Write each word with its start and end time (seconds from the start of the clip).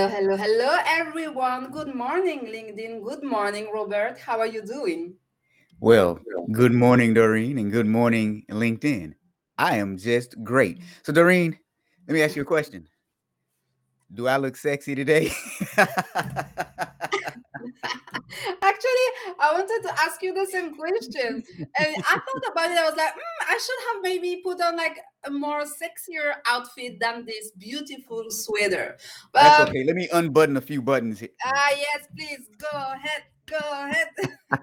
Hello, 0.00 0.08
hello, 0.08 0.36
hello, 0.38 0.78
everyone. 0.86 1.70
Good 1.70 1.94
morning, 1.94 2.46
LinkedIn. 2.46 3.04
Good 3.04 3.22
morning, 3.22 3.68
Robert. 3.70 4.18
How 4.18 4.38
are 4.38 4.46
you 4.46 4.62
doing? 4.62 5.12
Well, 5.78 6.18
good 6.52 6.72
morning, 6.72 7.12
Darine, 7.12 7.58
and 7.58 7.70
good 7.70 7.84
morning, 7.84 8.46
LinkedIn. 8.48 9.12
I 9.58 9.76
am 9.76 9.98
just 9.98 10.42
great. 10.42 10.80
So, 11.02 11.12
Darine, 11.12 11.58
let 12.08 12.14
me 12.14 12.22
ask 12.22 12.34
you 12.34 12.40
a 12.40 12.46
question. 12.46 12.88
Do 14.14 14.26
I 14.26 14.38
look 14.38 14.56
sexy 14.56 14.94
today? 14.94 15.32
Actually, 18.62 19.08
I 19.38 19.52
wanted 19.52 19.82
to 19.88 19.92
ask 20.00 20.22
you 20.22 20.32
the 20.32 20.46
same 20.46 20.74
question. 20.74 21.42
And 21.56 21.96
I 21.98 22.14
thought 22.14 22.52
about 22.52 22.70
it. 22.70 22.78
I 22.78 22.84
was 22.84 22.96
like, 22.96 23.12
mm, 23.12 23.48
I 23.48 23.58
should 23.58 23.94
have 23.94 24.02
maybe 24.02 24.40
put 24.44 24.60
on 24.60 24.76
like 24.76 24.98
a 25.24 25.30
more 25.30 25.62
sexier 25.62 26.34
outfit 26.46 26.98
than 27.00 27.26
this 27.26 27.50
beautiful 27.52 28.30
sweater. 28.30 28.96
But 29.32 29.42
That's 29.42 29.70
okay. 29.70 29.84
Let 29.84 29.96
me 29.96 30.08
unbutton 30.12 30.56
a 30.56 30.60
few 30.60 30.82
buttons. 30.82 31.22
Ah, 31.44 31.48
uh, 31.48 31.76
yes, 31.76 32.06
please. 32.16 32.48
Go 32.58 32.68
ahead. 32.72 33.22
Go 33.46 33.58
ahead. 33.58 34.08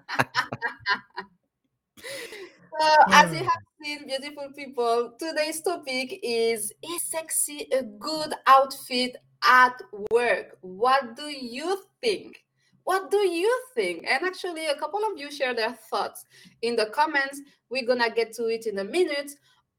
so, 2.80 2.96
as 3.12 3.32
you 3.34 3.44
have 3.52 3.64
seen, 3.84 4.08
beautiful 4.08 4.50
people, 4.56 5.14
today's 5.20 5.62
topic 5.62 6.20
is 6.24 6.72
Is 6.84 7.04
sexy 7.04 7.68
a 7.72 7.84
good 7.84 8.34
outfit 8.48 9.18
at 9.44 9.82
work? 10.12 10.58
What 10.62 11.16
do 11.16 11.30
you 11.30 11.84
think? 12.02 12.47
What 12.88 13.12
do 13.12 13.18
you 13.18 13.54
think? 13.76 14.06
And 14.10 14.24
actually, 14.24 14.68
a 14.68 14.76
couple 14.76 15.02
of 15.02 15.20
you 15.20 15.30
share 15.30 15.54
their 15.54 15.74
thoughts 15.74 16.24
in 16.62 16.78
the 16.78 16.86
comments. 16.86 17.42
We're 17.70 17.86
going 17.86 18.02
to 18.02 18.10
get 18.10 18.32
to 18.36 18.46
it 18.46 18.66
in 18.66 18.80
a 18.80 18.84
minute. 18.86 19.30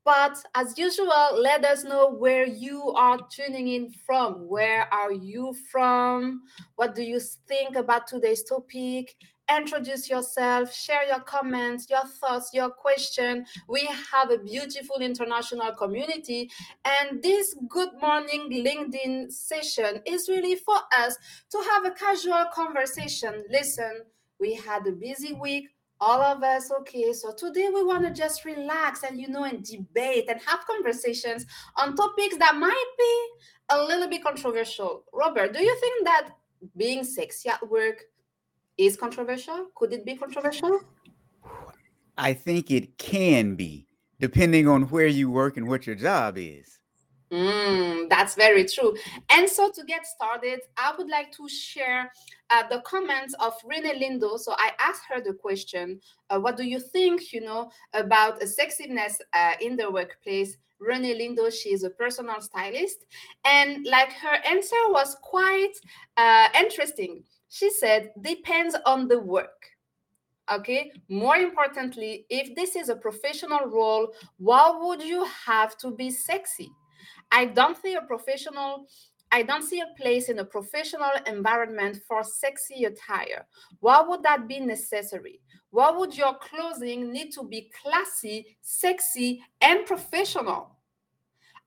But 0.04 0.36
as 0.54 0.76
usual, 0.76 1.40
let 1.40 1.64
us 1.64 1.84
know 1.84 2.10
where 2.10 2.46
you 2.46 2.92
are 2.92 3.18
tuning 3.30 3.68
in 3.68 3.90
from. 4.04 4.46
Where 4.46 4.92
are 4.92 5.10
you 5.10 5.56
from? 5.72 6.42
What 6.76 6.94
do 6.94 7.02
you 7.02 7.18
think 7.18 7.76
about 7.76 8.08
today's 8.08 8.42
topic? 8.42 9.16
Introduce 9.54 10.08
yourself, 10.08 10.72
share 10.72 11.06
your 11.06 11.20
comments, 11.20 11.88
your 11.88 12.04
thoughts, 12.06 12.50
your 12.52 12.70
question. 12.70 13.46
We 13.68 13.88
have 14.12 14.30
a 14.30 14.38
beautiful 14.38 14.96
international 14.96 15.72
community, 15.72 16.50
and 16.84 17.22
this 17.22 17.54
Good 17.68 17.90
Morning 18.00 18.50
LinkedIn 18.50 19.32
session 19.32 20.02
is 20.06 20.28
really 20.28 20.56
for 20.56 20.76
us 20.96 21.16
to 21.50 21.58
have 21.70 21.84
a 21.84 21.90
casual 21.92 22.44
conversation. 22.52 23.44
Listen, 23.50 24.02
we 24.38 24.54
had 24.54 24.86
a 24.86 24.92
busy 24.92 25.32
week. 25.34 25.68
All 26.00 26.22
of 26.22 26.44
us, 26.44 26.70
okay. 26.80 27.12
So 27.12 27.34
today 27.36 27.68
we 27.74 27.82
want 27.82 28.04
to 28.04 28.12
just 28.12 28.44
relax 28.44 29.02
and 29.02 29.20
you 29.20 29.28
know 29.28 29.42
and 29.42 29.64
debate 29.64 30.26
and 30.28 30.40
have 30.46 30.64
conversations 30.64 31.44
on 31.76 31.96
topics 31.96 32.36
that 32.36 32.54
might 32.54 32.90
be 32.96 33.26
a 33.70 33.82
little 33.82 34.08
bit 34.08 34.22
controversial. 34.22 35.02
Robert, 35.12 35.52
do 35.52 35.60
you 35.60 35.76
think 35.80 36.04
that 36.04 36.30
being 36.76 37.02
sexy 37.02 37.48
at 37.48 37.68
work 37.68 38.04
is 38.78 38.96
controversial? 38.96 39.66
Could 39.74 39.92
it 39.92 40.06
be 40.06 40.16
controversial? 40.16 40.80
I 42.16 42.32
think 42.32 42.70
it 42.70 42.96
can 42.96 43.54
be, 43.56 43.86
depending 44.18 44.66
on 44.66 44.84
where 44.84 45.06
you 45.06 45.30
work 45.30 45.56
and 45.56 45.68
what 45.68 45.86
your 45.86 45.96
job 45.96 46.38
is. 46.38 46.78
Mm, 47.30 48.08
that's 48.08 48.34
very 48.34 48.64
true. 48.64 48.96
And 49.30 49.48
so, 49.48 49.70
to 49.70 49.84
get 49.84 50.06
started, 50.06 50.60
I 50.78 50.94
would 50.96 51.08
like 51.08 51.30
to 51.32 51.46
share 51.48 52.10
uh, 52.48 52.62
the 52.68 52.80
comments 52.86 53.34
of 53.38 53.52
Rene 53.64 54.00
Lindo. 54.00 54.38
So, 54.38 54.54
I 54.56 54.70
asked 54.78 55.02
her 55.10 55.20
the 55.20 55.34
question, 55.34 56.00
uh, 56.30 56.40
"What 56.40 56.56
do 56.56 56.64
you 56.64 56.80
think, 56.80 57.32
you 57.34 57.42
know, 57.42 57.70
about 57.92 58.42
a 58.42 58.46
sexiness 58.46 59.16
uh, 59.34 59.52
in 59.60 59.76
the 59.76 59.90
workplace?" 59.90 60.56
Rene 60.80 61.18
Lindo, 61.18 61.52
she 61.52 61.70
is 61.70 61.82
a 61.82 61.90
personal 61.90 62.40
stylist, 62.40 63.04
and 63.44 63.84
like 63.84 64.12
her 64.12 64.38
answer 64.46 64.76
was 64.88 65.16
quite 65.22 65.74
uh, 66.16 66.48
interesting 66.58 67.24
she 67.48 67.70
said, 67.70 68.12
depends 68.20 68.76
on 68.86 69.08
the 69.08 69.18
work. 69.18 69.70
Okay. 70.50 70.92
More 71.08 71.36
importantly, 71.36 72.24
if 72.30 72.54
this 72.54 72.74
is 72.74 72.88
a 72.88 72.96
professional 72.96 73.66
role, 73.66 74.12
why 74.38 74.72
would 74.80 75.02
you 75.02 75.26
have 75.46 75.76
to 75.78 75.90
be 75.90 76.10
sexy? 76.10 76.70
I 77.30 77.46
don't 77.46 77.76
see 77.76 77.94
a 77.94 78.02
professional 78.02 78.86
I 79.30 79.42
don't 79.42 79.62
see 79.62 79.80
a 79.80 79.94
place 80.00 80.30
in 80.30 80.38
a 80.38 80.44
professional 80.44 81.10
environment 81.26 81.98
for 82.08 82.24
sexy 82.24 82.84
attire. 82.84 83.46
Why 83.80 84.00
would 84.00 84.22
that 84.22 84.48
be 84.48 84.58
necessary? 84.58 85.40
Why 85.70 85.90
would 85.90 86.16
your 86.16 86.34
clothing 86.38 87.12
need 87.12 87.32
to 87.32 87.42
be 87.42 87.70
classy, 87.82 88.56
sexy, 88.62 89.42
and 89.60 89.84
professional? 89.84 90.77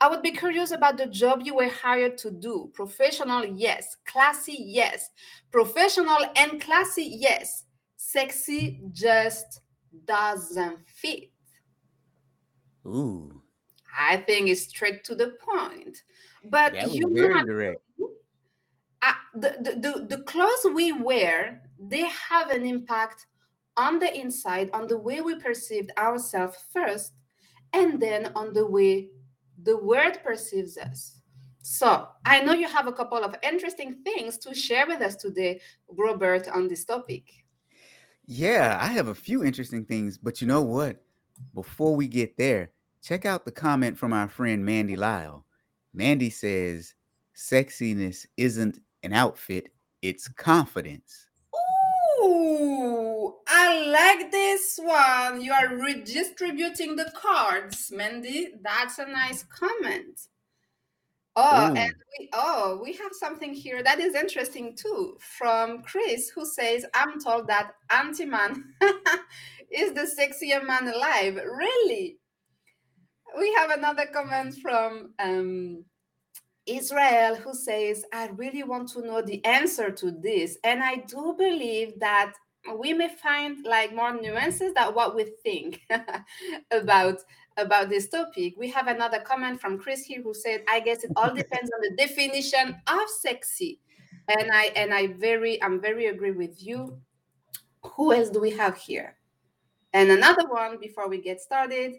I 0.01 0.09
would 0.09 0.23
be 0.23 0.31
curious 0.31 0.71
about 0.71 0.97
the 0.97 1.05
job 1.05 1.43
you 1.45 1.55
were 1.55 1.69
hired 1.69 2.17
to 2.17 2.31
do. 2.31 2.71
Professional, 2.73 3.45
yes. 3.45 3.97
Classy, 4.03 4.57
yes. 4.57 5.11
Professional 5.51 6.17
and 6.35 6.59
classy, 6.59 7.03
yes. 7.03 7.65
Sexy 7.97 8.81
just 8.91 9.61
doesn't 10.05 10.79
fit. 10.87 11.29
Ooh. 12.87 13.43
I 13.95 14.17
think 14.17 14.49
it's 14.49 14.61
straight 14.61 15.03
to 15.03 15.13
the 15.13 15.35
point. 15.39 16.01
But 16.45 16.73
that 16.73 16.91
you 16.91 17.13
very 17.13 17.35
have, 17.35 17.45
direct. 17.45 17.81
Uh, 19.03 19.13
the, 19.35 19.55
the, 19.61 19.75
the, 19.79 20.17
the 20.17 20.23
clothes 20.23 20.65
we 20.73 20.93
wear, 20.93 21.61
they 21.79 22.07
have 22.07 22.49
an 22.49 22.65
impact 22.65 23.27
on 23.77 23.99
the 23.99 24.19
inside, 24.19 24.71
on 24.73 24.87
the 24.87 24.97
way 24.97 25.21
we 25.21 25.35
perceived 25.35 25.91
ourselves 25.95 26.57
first, 26.73 27.13
and 27.73 28.01
then 28.01 28.31
on 28.35 28.51
the 28.53 28.65
way 28.65 29.09
the 29.63 29.77
world 29.77 30.19
perceives 30.23 30.77
us. 30.77 31.17
So 31.61 32.07
I 32.25 32.41
know 32.41 32.53
you 32.53 32.67
have 32.67 32.87
a 32.87 32.91
couple 32.91 33.19
of 33.19 33.35
interesting 33.43 33.97
things 34.03 34.37
to 34.39 34.55
share 34.55 34.87
with 34.87 35.01
us 35.01 35.15
today, 35.15 35.61
Robert, 35.87 36.47
on 36.47 36.67
this 36.67 36.85
topic. 36.85 37.23
Yeah, 38.25 38.77
I 38.81 38.87
have 38.87 39.09
a 39.09 39.15
few 39.15 39.43
interesting 39.43 39.85
things, 39.85 40.17
but 40.17 40.41
you 40.41 40.47
know 40.47 40.61
what? 40.61 41.03
Before 41.53 41.95
we 41.95 42.07
get 42.07 42.37
there, 42.37 42.71
check 43.03 43.25
out 43.25 43.45
the 43.45 43.51
comment 43.51 43.97
from 43.97 44.13
our 44.13 44.27
friend 44.27 44.65
Mandy 44.65 44.95
Lyle. 44.95 45.45
Mandy 45.93 46.29
says, 46.29 46.95
sexiness 47.35 48.25
isn't 48.37 48.79
an 49.03 49.13
outfit, 49.13 49.71
it's 50.01 50.27
confidence. 50.27 51.27
Ooh, 52.21 53.33
I 53.47 53.87
like 53.87 54.31
this 54.31 54.79
one. 54.81 55.41
You 55.41 55.53
are 55.53 55.75
redistributing 55.75 56.95
the 56.95 57.11
cards, 57.15 57.91
Mandy. 57.91 58.49
That's 58.61 58.99
a 58.99 59.07
nice 59.07 59.43
comment. 59.43 60.19
Oh, 61.35 61.71
Ooh. 61.71 61.75
and 61.75 61.93
we 62.19 62.29
oh, 62.33 62.79
we 62.83 62.93
have 62.93 63.13
something 63.13 63.53
here 63.53 63.81
that 63.81 63.99
is 63.99 64.15
interesting 64.15 64.75
too 64.75 65.17
from 65.19 65.81
Chris, 65.81 66.29
who 66.29 66.45
says, 66.45 66.85
"I'm 66.93 67.19
told 67.19 67.47
that 67.47 67.71
Auntie 67.89 68.25
Man 68.25 68.65
is 69.71 69.93
the 69.93 70.01
sexiest 70.01 70.67
man 70.67 70.87
alive." 70.87 71.35
Really? 71.35 72.17
We 73.39 73.53
have 73.53 73.71
another 73.71 74.05
comment 74.13 74.55
from 74.61 75.13
um, 75.19 75.85
Israel 76.65 77.35
who 77.35 77.53
says, 77.53 78.05
I 78.13 78.27
really 78.27 78.63
want 78.63 78.89
to 78.89 79.01
know 79.01 79.21
the 79.21 79.43
answer 79.45 79.91
to 79.91 80.11
this. 80.11 80.57
And 80.63 80.83
I 80.83 80.97
do 81.07 81.35
believe 81.37 81.99
that 81.99 82.33
we 82.75 82.93
may 82.93 83.09
find 83.09 83.65
like 83.65 83.93
more 83.93 84.13
nuances 84.13 84.73
than 84.73 84.93
what 84.93 85.15
we 85.15 85.25
think 85.43 85.81
about 86.71 87.19
about 87.57 87.89
this 87.89 88.07
topic. 88.07 88.53
We 88.57 88.69
have 88.69 88.87
another 88.87 89.19
comment 89.19 89.59
from 89.59 89.77
Chris 89.77 90.03
here 90.03 90.21
who 90.21 90.33
said, 90.33 90.63
I 90.69 90.79
guess 90.79 91.03
it 91.03 91.11
all 91.15 91.33
depends 91.33 91.71
on 91.71 91.81
the 91.81 91.95
definition 91.97 92.75
of 92.87 93.09
sexy. 93.19 93.79
And 94.27 94.51
I 94.51 94.65
and 94.75 94.93
I 94.93 95.07
very 95.07 95.61
I'm 95.63 95.81
very 95.81 96.07
agree 96.07 96.31
with 96.31 96.63
you. 96.63 96.99
Who 97.83 98.13
else 98.13 98.29
do 98.29 98.39
we 98.39 98.51
have 98.51 98.77
here? 98.77 99.15
And 99.93 100.11
another 100.11 100.47
one 100.47 100.77
before 100.79 101.09
we 101.09 101.19
get 101.19 101.41
started. 101.41 101.95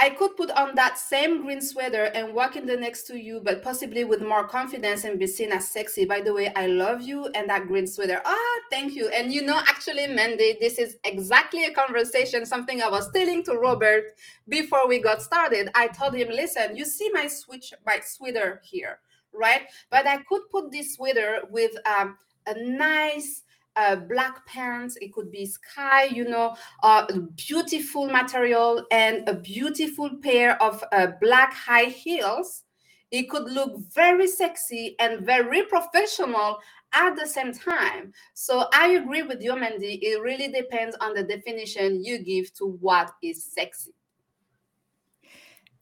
I 0.00 0.10
could 0.10 0.36
put 0.36 0.52
on 0.52 0.76
that 0.76 0.96
same 0.96 1.42
green 1.42 1.60
sweater 1.60 2.04
and 2.04 2.32
walk 2.32 2.54
in 2.54 2.66
the 2.66 2.76
next 2.76 3.02
to 3.08 3.18
you, 3.18 3.40
but 3.42 3.64
possibly 3.64 4.04
with 4.04 4.22
more 4.22 4.46
confidence 4.46 5.02
and 5.02 5.18
be 5.18 5.26
seen 5.26 5.50
as 5.50 5.68
sexy. 5.68 6.04
By 6.04 6.20
the 6.20 6.32
way, 6.32 6.52
I 6.54 6.68
love 6.68 7.02
you 7.02 7.26
and 7.34 7.50
that 7.50 7.66
green 7.66 7.88
sweater. 7.88 8.22
Ah, 8.24 8.60
thank 8.70 8.94
you. 8.94 9.08
And 9.08 9.34
you 9.34 9.42
know, 9.42 9.60
actually, 9.66 10.06
Mandy, 10.06 10.56
this 10.60 10.78
is 10.78 10.98
exactly 11.02 11.64
a 11.64 11.74
conversation, 11.74 12.46
something 12.46 12.80
I 12.80 12.88
was 12.88 13.10
telling 13.10 13.42
to 13.44 13.54
Robert 13.54 14.04
before 14.48 14.86
we 14.86 15.00
got 15.00 15.20
started. 15.20 15.68
I 15.74 15.88
told 15.88 16.14
him, 16.14 16.28
listen, 16.28 16.76
you 16.76 16.84
see 16.84 17.10
my 17.12 17.26
switch, 17.26 17.74
my 17.84 17.98
sweater 18.04 18.60
here, 18.62 19.00
right? 19.34 19.62
But 19.90 20.06
I 20.06 20.18
could 20.18 20.42
put 20.52 20.70
this 20.70 20.94
sweater 20.94 21.40
with 21.50 21.72
um, 21.84 22.16
a 22.46 22.54
nice 22.54 23.42
uh, 23.78 23.96
black 23.96 24.44
pants 24.46 24.96
it 25.00 25.12
could 25.12 25.30
be 25.30 25.46
sky 25.46 26.04
you 26.04 26.28
know 26.28 26.54
uh, 26.82 27.06
beautiful 27.36 28.06
material 28.06 28.84
and 28.90 29.28
a 29.28 29.34
beautiful 29.34 30.10
pair 30.22 30.60
of 30.62 30.82
uh, 30.92 31.08
black 31.20 31.52
high 31.52 31.84
heels. 31.84 32.64
It 33.10 33.30
could 33.30 33.50
look 33.50 33.78
very 33.94 34.26
sexy 34.26 34.94
and 35.00 35.24
very 35.24 35.62
professional 35.62 36.58
at 36.92 37.16
the 37.16 37.26
same 37.26 37.52
time. 37.52 38.12
So 38.34 38.66
i 38.72 38.88
agree 38.88 39.22
with 39.22 39.42
you 39.42 39.56
mandy. 39.56 39.94
It 40.02 40.20
really 40.20 40.48
depends 40.48 40.96
on 41.00 41.14
the 41.14 41.22
definition 41.22 42.04
you 42.04 42.18
give 42.18 42.52
to 42.54 42.66
what 42.80 43.12
is 43.22 43.44
sexy. 43.44 43.92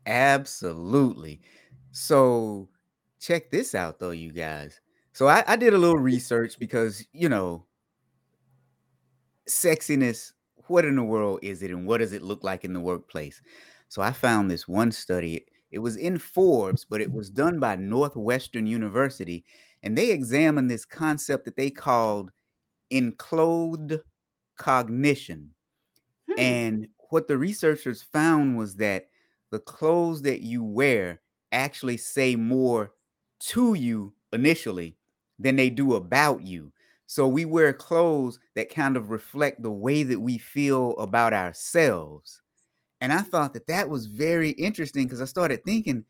Absolutely. 0.05 1.41
So 1.91 2.69
check 3.21 3.51
this 3.51 3.75
out 3.75 3.99
though, 3.99 4.11
you 4.11 4.33
guys. 4.33 4.81
So 5.13 5.27
I, 5.29 5.43
I 5.47 5.57
did 5.57 5.75
a 5.75 5.79
little 5.79 5.99
research 5.99 6.59
because 6.59 7.05
you 7.13 7.29
know, 7.29 7.65
sexiness. 9.49 10.33
What 10.69 10.85
in 10.85 10.97
the 10.97 11.05
world 11.05 11.41
is 11.43 11.63
it, 11.63 11.71
and 11.71 11.87
what 11.87 11.99
does 11.99 12.13
it 12.13 12.23
look 12.23 12.43
like 12.43 12.65
in 12.65 12.73
the 12.73 12.81
workplace? 12.81 13.41
So 13.89 14.03
I 14.03 14.13
found 14.13 14.51
this 14.51 14.67
one 14.67 14.91
study. 14.91 15.47
It 15.71 15.79
was 15.79 15.97
in 15.97 16.19
Forbes, 16.19 16.85
but 16.85 17.01
it 17.01 17.13
was 17.13 17.31
done 17.31 17.61
by 17.61 17.77
Northwestern 17.77 18.67
University, 18.67 19.45
and 19.83 19.97
they 19.97 20.11
examined 20.11 20.71
this 20.71 20.85
concept 20.85 21.45
that 21.45 21.57
they 21.57 21.71
called 21.71 22.33
enclothed 22.91 24.01
cognition. 24.57 25.51
Hmm. 26.29 26.39
And 26.39 26.89
what 27.11 27.29
the 27.29 27.39
researchers 27.39 28.03
found 28.03 28.57
was 28.57 28.77
that 28.77 29.09
the 29.51 29.61
clothes 29.61 30.23
that 30.23 30.41
you 30.41 30.65
wear 30.65 31.21
actually 31.53 31.97
say 31.97 32.37
more 32.37 32.93
to 33.39 33.75
you 33.75 34.15
initially 34.33 34.97
than 35.39 35.57
they 35.57 35.71
do 35.71 35.95
about 35.95 36.43
you. 36.43 36.73
So 37.07 37.29
we 37.29 37.45
wear 37.45 37.73
clothes 37.73 38.39
that 38.55 38.75
kind 38.75 38.97
of 38.97 39.11
reflect 39.11 39.63
the 39.63 39.71
way 39.71 40.03
that 40.03 40.21
we 40.21 40.39
feel 40.39 40.97
about 40.99 41.33
ourselves. 41.33 42.41
And 43.01 43.13
I 43.13 43.21
thought 43.21 43.55
that 43.55 43.69
that 43.69 43.89
was 43.89 44.07
very 44.07 44.51
interesting 44.51 45.05
because 45.05 45.21
I 45.21 45.27
started 45.27 45.65
thinking, 45.65 46.05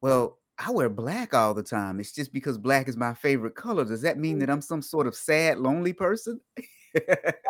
well, 0.00 0.38
I 0.58 0.70
wear 0.70 0.88
black 0.88 1.34
all 1.34 1.54
the 1.54 1.62
time. 1.62 2.00
It's 2.00 2.12
just 2.12 2.32
because 2.32 2.58
black 2.58 2.88
is 2.88 2.96
my 2.96 3.14
favorite 3.14 3.54
color. 3.54 3.84
Does 3.84 4.02
that 4.02 4.18
mean 4.18 4.36
mm. 4.36 4.40
that 4.40 4.50
I'm 4.50 4.60
some 4.60 4.82
sort 4.82 5.06
of 5.06 5.14
sad, 5.14 5.58
lonely 5.58 5.92
person? 5.92 6.40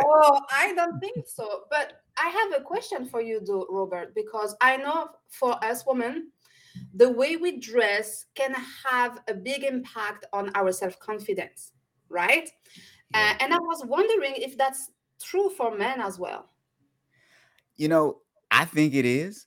Oh, 0.02 0.40
I 0.50 0.72
don't 0.75 1.00
think 1.00 1.26
so. 1.26 1.62
But 1.70 2.02
I 2.19 2.28
have 2.28 2.60
a 2.60 2.64
question 2.64 3.06
for 3.06 3.20
you, 3.20 3.40
though, 3.44 3.66
Robert, 3.69 4.14
because 4.14 4.54
I 4.60 4.76
know 4.76 5.08
for 5.28 5.62
us 5.64 5.84
women, 5.87 6.31
the 6.94 7.10
way 7.10 7.37
we 7.37 7.58
dress 7.58 8.26
can 8.34 8.54
have 8.84 9.20
a 9.28 9.34
big 9.34 9.64
impact 9.64 10.26
on 10.32 10.50
our 10.54 10.70
self 10.70 10.98
confidence, 11.00 11.72
right? 12.10 12.50
Uh, 13.14 13.34
and 13.40 13.54
I 13.54 13.58
was 13.58 13.84
wondering 13.86 14.34
if 14.36 14.56
that's 14.58 14.90
true 15.22 15.50
for 15.50 15.76
men 15.76 16.00
as 16.00 16.18
well. 16.18 16.50
You 17.76 17.88
know, 17.88 18.20
I 18.50 18.64
think 18.64 18.94
it 18.94 19.04
is. 19.04 19.46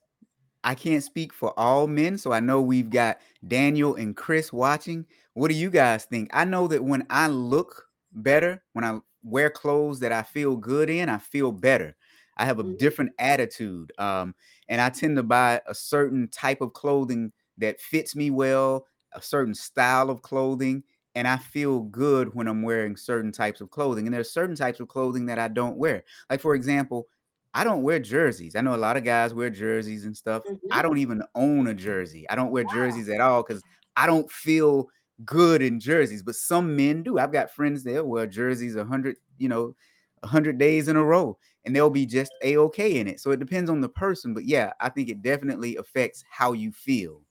I 0.64 0.76
can't 0.76 1.04
speak 1.04 1.34
for 1.34 1.58
all 1.60 1.88
men, 1.88 2.18
so 2.18 2.34
I 2.34 2.40
know 2.40 2.62
we've 2.62 2.90
got 2.90 3.20
Daniel 3.48 3.96
and 3.96 4.16
Chris 4.16 4.54
watching. 4.54 5.06
What 5.34 5.50
do 5.50 5.56
you 5.56 5.70
guys 5.70 6.06
think? 6.06 6.30
I 6.34 6.46
know 6.46 6.68
that 6.68 6.84
when 6.84 7.06
I 7.10 7.28
look 7.28 7.90
better, 8.14 8.64
when 8.74 8.86
I 8.86 9.00
wear 9.24 9.50
clothes 9.50 10.00
that 10.02 10.12
I 10.12 10.24
feel 10.24 10.58
good 10.58 10.90
in, 10.90 11.10
I 11.10 11.20
feel 11.20 11.52
better. 11.52 11.96
I 12.38 12.46
have 12.46 12.60
a 12.60 12.64
Mhm. 12.64 12.78
different 12.78 13.14
attitude. 13.20 13.94
Um, 14.00 14.36
and 14.70 14.82
I 14.82 14.90
tend 14.90 15.18
to 15.18 15.24
buy 15.24 15.62
a 15.68 15.76
certain 15.76 16.30
type 16.30 16.62
of 16.62 16.74
clothing 16.74 17.34
that 17.58 17.82
fits 17.82 18.16
me 18.16 18.32
well, 18.32 18.88
a 19.14 19.22
certain 19.22 19.54
style 19.56 20.10
of 20.10 20.22
clothing, 20.22 20.84
and 21.16 21.28
I 21.28 21.38
feel 21.38 21.82
good 21.82 22.34
when 22.34 22.48
I'm 22.48 22.62
wearing 22.64 22.96
certain 22.98 23.32
types 23.32 23.62
of 23.62 23.70
clothing. 23.70 24.08
And 24.08 24.14
there's 24.14 24.32
certain 24.32 24.56
types 24.56 24.80
of 24.80 24.88
clothing 24.88 25.26
that 25.28 25.40
I 25.40 25.48
don't 25.48 25.78
wear. 25.78 26.04
Like, 26.30 26.42
for 26.42 26.56
example, 26.56 27.08
I 27.54 27.64
don't 27.64 27.84
wear 27.84 28.00
jerseys. 28.00 28.56
I 28.56 28.62
know 28.62 28.76
a 28.76 28.78
lot 28.78 28.98
of 28.98 29.04
guys 29.04 29.34
wear 29.34 29.50
jerseys 29.50 30.06
and 30.06 30.18
stuff. 30.18 30.44
I 30.72 30.82
Mhm. 30.82 30.82
don't 30.82 30.98
even 30.98 31.22
own 31.36 31.68
a 31.68 31.74
jersey. 31.74 32.28
I 32.30 32.36
don't 32.36 32.52
wear 32.52 32.64
Wow. 32.64 32.74
jerseys 32.74 33.10
at 33.10 33.22
all 33.22 33.44
because 33.44 33.64
I 33.96 34.08
don't 34.08 34.32
feel 34.32 34.90
good 35.24 35.62
in 35.62 35.80
jerseys. 35.80 36.24
But 36.24 36.36
some 36.36 36.76
men 36.76 37.04
do. 37.04 37.20
I've 37.20 37.32
got 37.32 37.52
friends 37.52 37.84
that 37.84 38.08
wear 38.08 38.26
jerseys 38.26 38.76
a 38.76 38.86
hundred, 38.86 39.18
you 39.38 39.50
know, 39.50 39.76
a 40.24 40.28
hundred 40.28 40.58
days 40.58 40.88
in 40.88 40.96
a 40.96 41.04
row, 41.04 41.38
and 41.66 41.76
they'll 41.76 41.90
be 41.90 42.06
just 42.08 42.32
a 42.42 42.58
okay 42.58 43.00
in 43.00 43.08
it. 43.08 43.20
So 43.20 43.32
it 43.32 43.40
depends 43.40 43.70
on 43.70 43.82
the 43.82 43.90
person. 43.90 44.34
But 44.34 44.46
yeah, 44.46 44.74
I 44.80 44.90
think 44.90 45.10
it 45.10 45.22
definitely 45.22 45.76
affects 45.76 46.24
how 46.30 46.54
you 46.54 46.72
feel. 46.72 47.22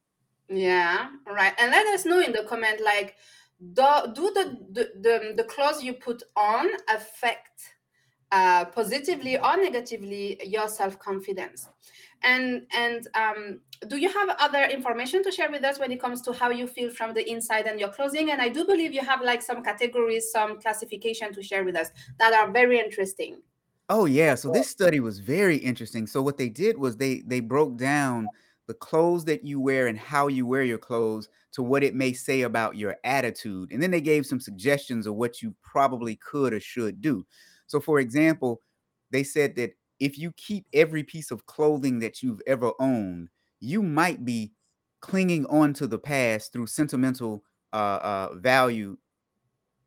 Yeah, 0.48 1.10
right. 1.26 1.54
And 1.58 1.70
let 1.70 1.86
us 1.88 2.04
know 2.04 2.20
in 2.20 2.32
the 2.32 2.44
comment, 2.44 2.80
like, 2.80 3.16
do, 3.72 3.86
do 4.14 4.32
the, 4.34 4.58
the 4.72 4.90
the 5.00 5.34
the 5.36 5.44
clothes 5.44 5.82
you 5.82 5.94
put 5.94 6.22
on 6.36 6.68
affect 6.88 7.74
uh, 8.32 8.64
positively 8.66 9.38
or 9.38 9.56
negatively 9.56 10.40
your 10.44 10.68
self 10.68 10.98
confidence? 10.98 11.68
And 12.24 12.66
and 12.74 13.06
um, 13.14 13.60
do 13.86 13.96
you 13.96 14.12
have 14.12 14.30
other 14.38 14.64
information 14.64 15.22
to 15.24 15.30
share 15.30 15.50
with 15.50 15.64
us 15.64 15.78
when 15.78 15.92
it 15.92 16.00
comes 16.00 16.22
to 16.22 16.32
how 16.32 16.50
you 16.50 16.66
feel 16.66 16.90
from 16.90 17.14
the 17.14 17.28
inside 17.30 17.66
and 17.66 17.78
your 17.78 17.90
clothing? 17.90 18.30
And 18.30 18.40
I 18.40 18.48
do 18.48 18.64
believe 18.64 18.92
you 18.92 19.04
have 19.04 19.22
like 19.22 19.42
some 19.42 19.62
categories, 19.62 20.30
some 20.32 20.60
classification 20.60 21.32
to 21.34 21.42
share 21.42 21.64
with 21.64 21.76
us 21.76 21.90
that 22.18 22.32
are 22.32 22.50
very 22.50 22.80
interesting. 22.80 23.42
Oh 23.88 24.06
yeah, 24.06 24.34
so 24.34 24.50
this 24.50 24.68
study 24.68 25.00
was 25.00 25.18
very 25.18 25.56
interesting. 25.56 26.06
So 26.06 26.22
what 26.22 26.36
they 26.36 26.48
did 26.48 26.78
was 26.78 26.96
they 26.96 27.20
they 27.26 27.40
broke 27.40 27.76
down 27.76 28.28
the 28.66 28.74
clothes 28.74 29.24
that 29.26 29.44
you 29.44 29.60
wear 29.60 29.86
and 29.86 29.98
how 29.98 30.28
you 30.28 30.46
wear 30.46 30.62
your 30.62 30.78
clothes 30.78 31.28
to 31.52 31.62
what 31.62 31.84
it 31.84 31.94
may 31.94 32.12
say 32.12 32.42
about 32.42 32.76
your 32.76 32.96
attitude. 33.04 33.70
And 33.72 33.82
then 33.82 33.90
they 33.90 34.00
gave 34.00 34.26
some 34.26 34.40
suggestions 34.40 35.06
of 35.06 35.14
what 35.14 35.42
you 35.42 35.54
probably 35.62 36.16
could 36.16 36.52
or 36.52 36.60
should 36.60 37.00
do. 37.00 37.26
So 37.66 37.80
for 37.80 38.00
example, 38.00 38.60
they 39.10 39.22
said 39.22 39.54
that 39.56 39.72
if 40.00 40.18
you 40.18 40.32
keep 40.32 40.66
every 40.72 41.02
piece 41.02 41.30
of 41.30 41.46
clothing 41.46 41.98
that 42.00 42.22
you've 42.22 42.40
ever 42.46 42.72
owned, 42.80 43.28
you 43.60 43.82
might 43.82 44.24
be 44.24 44.52
clinging 45.00 45.46
on 45.46 45.72
to 45.74 45.86
the 45.86 45.98
past 45.98 46.52
through 46.52 46.66
sentimental 46.66 47.44
uh, 47.72 47.76
uh, 48.02 48.34
value 48.34 48.96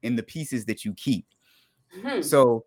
in 0.03 0.15
the 0.15 0.23
pieces 0.23 0.65
that 0.65 0.85
you 0.85 0.93
keep. 0.93 1.25
Hmm. 2.01 2.21
So 2.21 2.65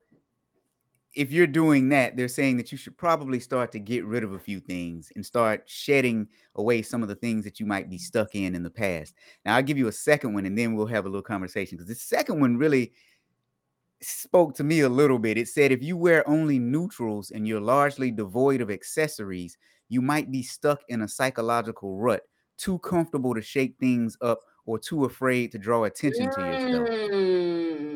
if 1.15 1.33
you're 1.33 1.47
doing 1.47 1.89
that, 1.89 2.17
they're 2.17 2.29
saying 2.29 2.59
that 2.59 2.71
you 2.71 2.79
should 2.79 2.97
probably 2.97 3.41
start 3.41 3.73
to 3.73 3.79
get 3.79 4.05
rid 4.05 4.23
of 4.23 4.33
a 4.33 4.39
few 4.39 4.61
things 4.61 5.11
and 5.17 5.25
start 5.25 5.63
shedding 5.67 6.29
away 6.55 6.83
some 6.83 7.03
of 7.03 7.09
the 7.09 7.15
things 7.15 7.45
that 7.45 7.59
you 7.59 7.67
might 7.67 7.89
be 7.89 7.99
stuck 7.99 8.35
in 8.35 8.55
in 8.55 8.63
the 8.63 8.71
past. 8.71 9.15
Now, 9.45 9.57
I'll 9.57 9.63
give 9.63 9.79
you 9.79 9.89
a 9.89 9.93
second 9.93 10.35
one 10.35 10.47
and 10.47 10.57
then 10.57 10.75
we'll 10.75 10.87
have 10.87 11.07
a 11.07 11.09
little 11.09 11.23
conversation 11.23 11.77
because 11.77 11.89
the 11.89 11.95
second 11.95 12.41
one 12.41 12.57
really 12.57 12.93
spoke 14.01 14.55
to 14.57 14.65
me 14.65 14.81
a 14.81 14.89
little 14.89 15.19
bit. 15.19 15.39
It 15.39 15.49
said 15.49 15.73
if 15.73 15.83
you 15.83 15.97
wear 15.97 16.29
only 16.29 16.59
neutrals 16.59 17.31
and 17.31 17.49
you're 17.49 17.61
largely 17.61 18.11
devoid 18.11 18.61
of 18.61 18.71
accessories, 18.71 19.57
you 19.89 20.03
might 20.03 20.31
be 20.31 20.43
stuck 20.43 20.83
in 20.89 21.03
a 21.03 21.09
psychological 21.09 21.97
rut, 21.97 22.23
too 22.59 22.79
comfortable 22.81 23.35
to 23.35 23.43
shake 23.43 23.77
things 23.81 24.17
up 24.21 24.41
or 24.67 24.79
too 24.79 25.07
afraid 25.07 25.51
to 25.53 25.59
draw 25.59 25.85
attention 25.85 26.31
to 26.31 26.41
yourself. 26.43 26.89
Mm. 26.89 27.88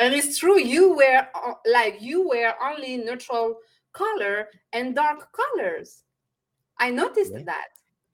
And 0.00 0.14
it's 0.14 0.38
true, 0.38 0.58
you 0.58 0.94
wear 0.96 1.28
uh, 1.34 1.54
like 1.70 2.00
you 2.00 2.26
wear 2.28 2.54
only 2.62 2.96
neutral 2.96 3.58
color 3.92 4.48
and 4.72 4.94
dark 4.94 5.28
colors. 5.32 6.02
I 6.78 6.90
noticed 6.90 7.32
Yeah. 7.34 7.44
that. 7.46 7.68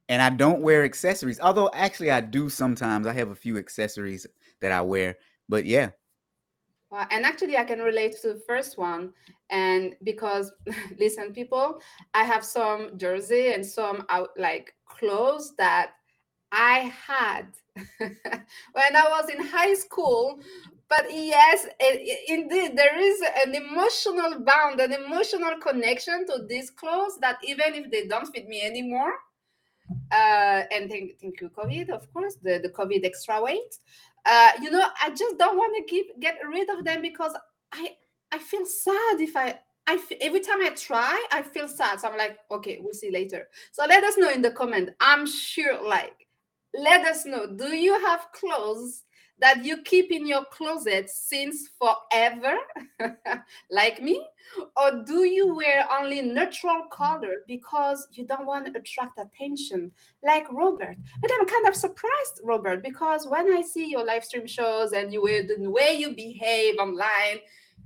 and 0.08 0.20
I 0.22 0.30
don't 0.30 0.62
wear 0.62 0.84
accessories. 0.84 1.40
Although 1.40 1.70
actually 1.74 2.10
I 2.10 2.20
do 2.20 2.48
sometimes. 2.48 3.06
I 3.06 3.12
have 3.12 3.30
a 3.30 3.34
few 3.34 3.56
accessories 3.58 4.26
that 4.60 4.72
I 4.72 4.80
wear. 4.82 5.16
But 5.48 5.64
yeah. 5.66 5.90
Well, 6.90 7.06
and 7.10 7.24
actually, 7.26 7.56
I 7.56 7.64
can 7.64 7.80
relate 7.80 8.16
to 8.22 8.34
the 8.34 8.40
first 8.46 8.78
one. 8.78 9.12
And 9.50 9.96
because, 10.04 10.52
listen, 11.00 11.32
people, 11.32 11.80
I 12.14 12.22
have 12.24 12.44
some 12.44 12.96
jersey 12.98 13.52
and 13.52 13.66
some 13.66 14.04
out 14.08 14.30
like 14.36 14.74
clothes 14.86 15.54
that 15.58 15.92
I 16.52 16.92
had 17.06 17.46
when 17.98 18.96
I 18.96 19.08
was 19.10 19.28
in 19.30 19.44
high 19.44 19.74
school. 19.74 20.40
But 20.88 21.06
yes, 21.10 21.66
indeed, 22.28 22.76
there 22.76 22.98
is 22.98 23.20
an 23.44 23.54
emotional 23.54 24.40
bound, 24.40 24.80
an 24.80 24.92
emotional 24.92 25.58
connection 25.60 26.26
to 26.26 26.46
these 26.48 26.70
clothes 26.70 27.18
that 27.20 27.38
even 27.42 27.74
if 27.74 27.90
they 27.90 28.06
don't 28.06 28.26
fit 28.32 28.46
me 28.46 28.62
anymore, 28.62 29.12
uh, 30.12 30.62
and 30.70 30.88
thank, 30.90 31.18
thank 31.20 31.40
you, 31.40 31.50
COVID, 31.50 31.90
of 31.90 32.12
course, 32.12 32.36
the, 32.42 32.60
the 32.62 32.68
COVID 32.68 33.04
extra 33.04 33.42
weight. 33.42 33.78
Uh, 34.24 34.50
you 34.60 34.70
know, 34.70 34.86
I 35.02 35.10
just 35.10 35.38
don't 35.38 35.56
want 35.56 35.76
to 35.76 35.82
keep 35.90 36.18
get 36.20 36.38
rid 36.48 36.68
of 36.70 36.84
them 36.84 37.02
because 37.02 37.32
I 37.72 37.90
I 38.32 38.38
feel 38.38 38.66
sad 38.66 39.20
if 39.20 39.36
I 39.36 39.58
I 39.86 39.94
f- 39.94 40.18
every 40.20 40.40
time 40.40 40.62
I 40.62 40.70
try, 40.70 41.26
I 41.30 41.42
feel 41.42 41.68
sad. 41.68 42.00
So 42.00 42.08
I'm 42.08 42.18
like, 42.18 42.38
okay, 42.50 42.78
we'll 42.80 42.92
see 42.94 43.10
later. 43.12 43.46
So 43.70 43.84
let 43.86 44.02
us 44.02 44.18
know 44.18 44.30
in 44.30 44.42
the 44.42 44.50
comment. 44.50 44.90
I'm 44.98 45.26
sure, 45.26 45.86
like, 45.88 46.26
let 46.74 47.06
us 47.06 47.24
know. 47.24 47.46
Do 47.46 47.74
you 47.76 47.98
have 48.04 48.26
clothes 48.32 49.04
that 49.38 49.64
you 49.64 49.82
keep 49.82 50.10
in 50.10 50.26
your 50.26 50.44
closet 50.46 51.10
since 51.10 51.68
forever, 51.78 52.56
like 53.70 54.02
me? 54.02 54.24
Or 54.76 55.02
do 55.04 55.24
you 55.24 55.54
wear 55.54 55.86
only 55.90 56.22
neutral 56.22 56.84
color 56.90 57.42
because 57.46 58.08
you 58.12 58.26
don't 58.26 58.46
want 58.46 58.66
to 58.66 58.78
attract 58.78 59.18
attention, 59.18 59.92
like 60.22 60.50
Robert? 60.50 60.96
But 61.20 61.30
I'm 61.38 61.46
kind 61.46 61.66
of 61.68 61.76
surprised, 61.76 62.40
Robert, 62.44 62.82
because 62.82 63.26
when 63.26 63.52
I 63.52 63.62
see 63.62 63.90
your 63.90 64.04
live 64.04 64.24
stream 64.24 64.46
shows 64.46 64.92
and 64.92 65.12
you 65.12 65.22
the 65.26 65.70
way 65.70 65.94
you 65.98 66.14
behave 66.14 66.76
online, 66.78 67.40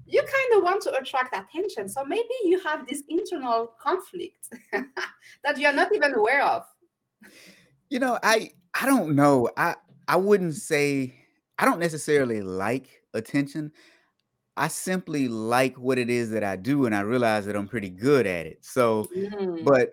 you 0.06 0.20
kind 0.20 0.58
of 0.58 0.62
want 0.62 0.82
to 0.82 0.94
attract 0.94 1.34
attention. 1.34 1.88
So 1.88 2.04
maybe 2.04 2.28
you 2.44 2.60
have 2.60 2.86
this 2.86 3.02
internal 3.08 3.72
conflict 3.80 4.48
that 4.72 5.58
you're 5.58 5.72
not 5.72 5.94
even 5.94 6.14
aware 6.14 6.42
of. 6.42 6.64
You 7.88 7.98
know, 7.98 8.18
I 8.22 8.52
I 8.74 8.86
don't 8.86 9.14
know. 9.14 9.50
I 9.56 9.74
I 10.06 10.16
wouldn't 10.16 10.54
say 10.54 11.19
I 11.60 11.66
don't 11.66 11.78
necessarily 11.78 12.40
like 12.42 13.02
attention. 13.14 13.72
I 14.56 14.68
simply 14.68 15.28
like 15.28 15.78
what 15.78 15.98
it 15.98 16.10
is 16.10 16.30
that 16.30 16.44
I 16.44 16.56
do 16.56 16.86
and 16.86 16.94
I 16.94 17.00
realize 17.02 17.46
that 17.46 17.56
I'm 17.56 17.68
pretty 17.68 17.90
good 17.90 18.26
at 18.26 18.46
it. 18.46 18.64
So, 18.64 19.08
Mm. 19.14 19.64
but 19.64 19.90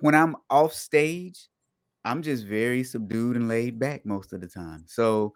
when 0.00 0.14
I'm 0.14 0.36
off 0.50 0.74
stage, 0.74 1.48
I'm 2.04 2.22
just 2.22 2.44
very 2.46 2.84
subdued 2.84 3.36
and 3.36 3.48
laid 3.48 3.78
back 3.78 4.06
most 4.06 4.32
of 4.32 4.40
the 4.42 4.48
time. 4.48 4.84
So 4.86 5.34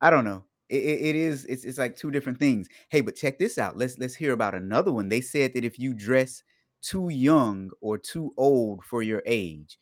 I 0.00 0.10
don't 0.10 0.24
know. 0.24 0.44
It, 0.68 0.82
it, 0.82 1.00
it 1.10 1.16
is 1.16 1.44
it's 1.46 1.64
it's 1.64 1.78
like 1.78 1.96
two 1.96 2.10
different 2.10 2.38
things. 2.38 2.68
Hey, 2.90 3.02
but 3.02 3.16
check 3.16 3.38
this 3.38 3.58
out. 3.58 3.76
Let's 3.76 3.98
let's 3.98 4.14
hear 4.14 4.32
about 4.32 4.54
another 4.54 4.92
one. 4.92 5.08
They 5.08 5.20
said 5.20 5.54
that 5.54 5.64
if 5.64 5.78
you 5.78 5.94
dress 5.94 6.42
too 6.82 7.10
young 7.10 7.70
or 7.80 7.98
too 7.98 8.32
old 8.36 8.84
for 8.84 9.02
your 9.02 9.22
age, 9.26 9.78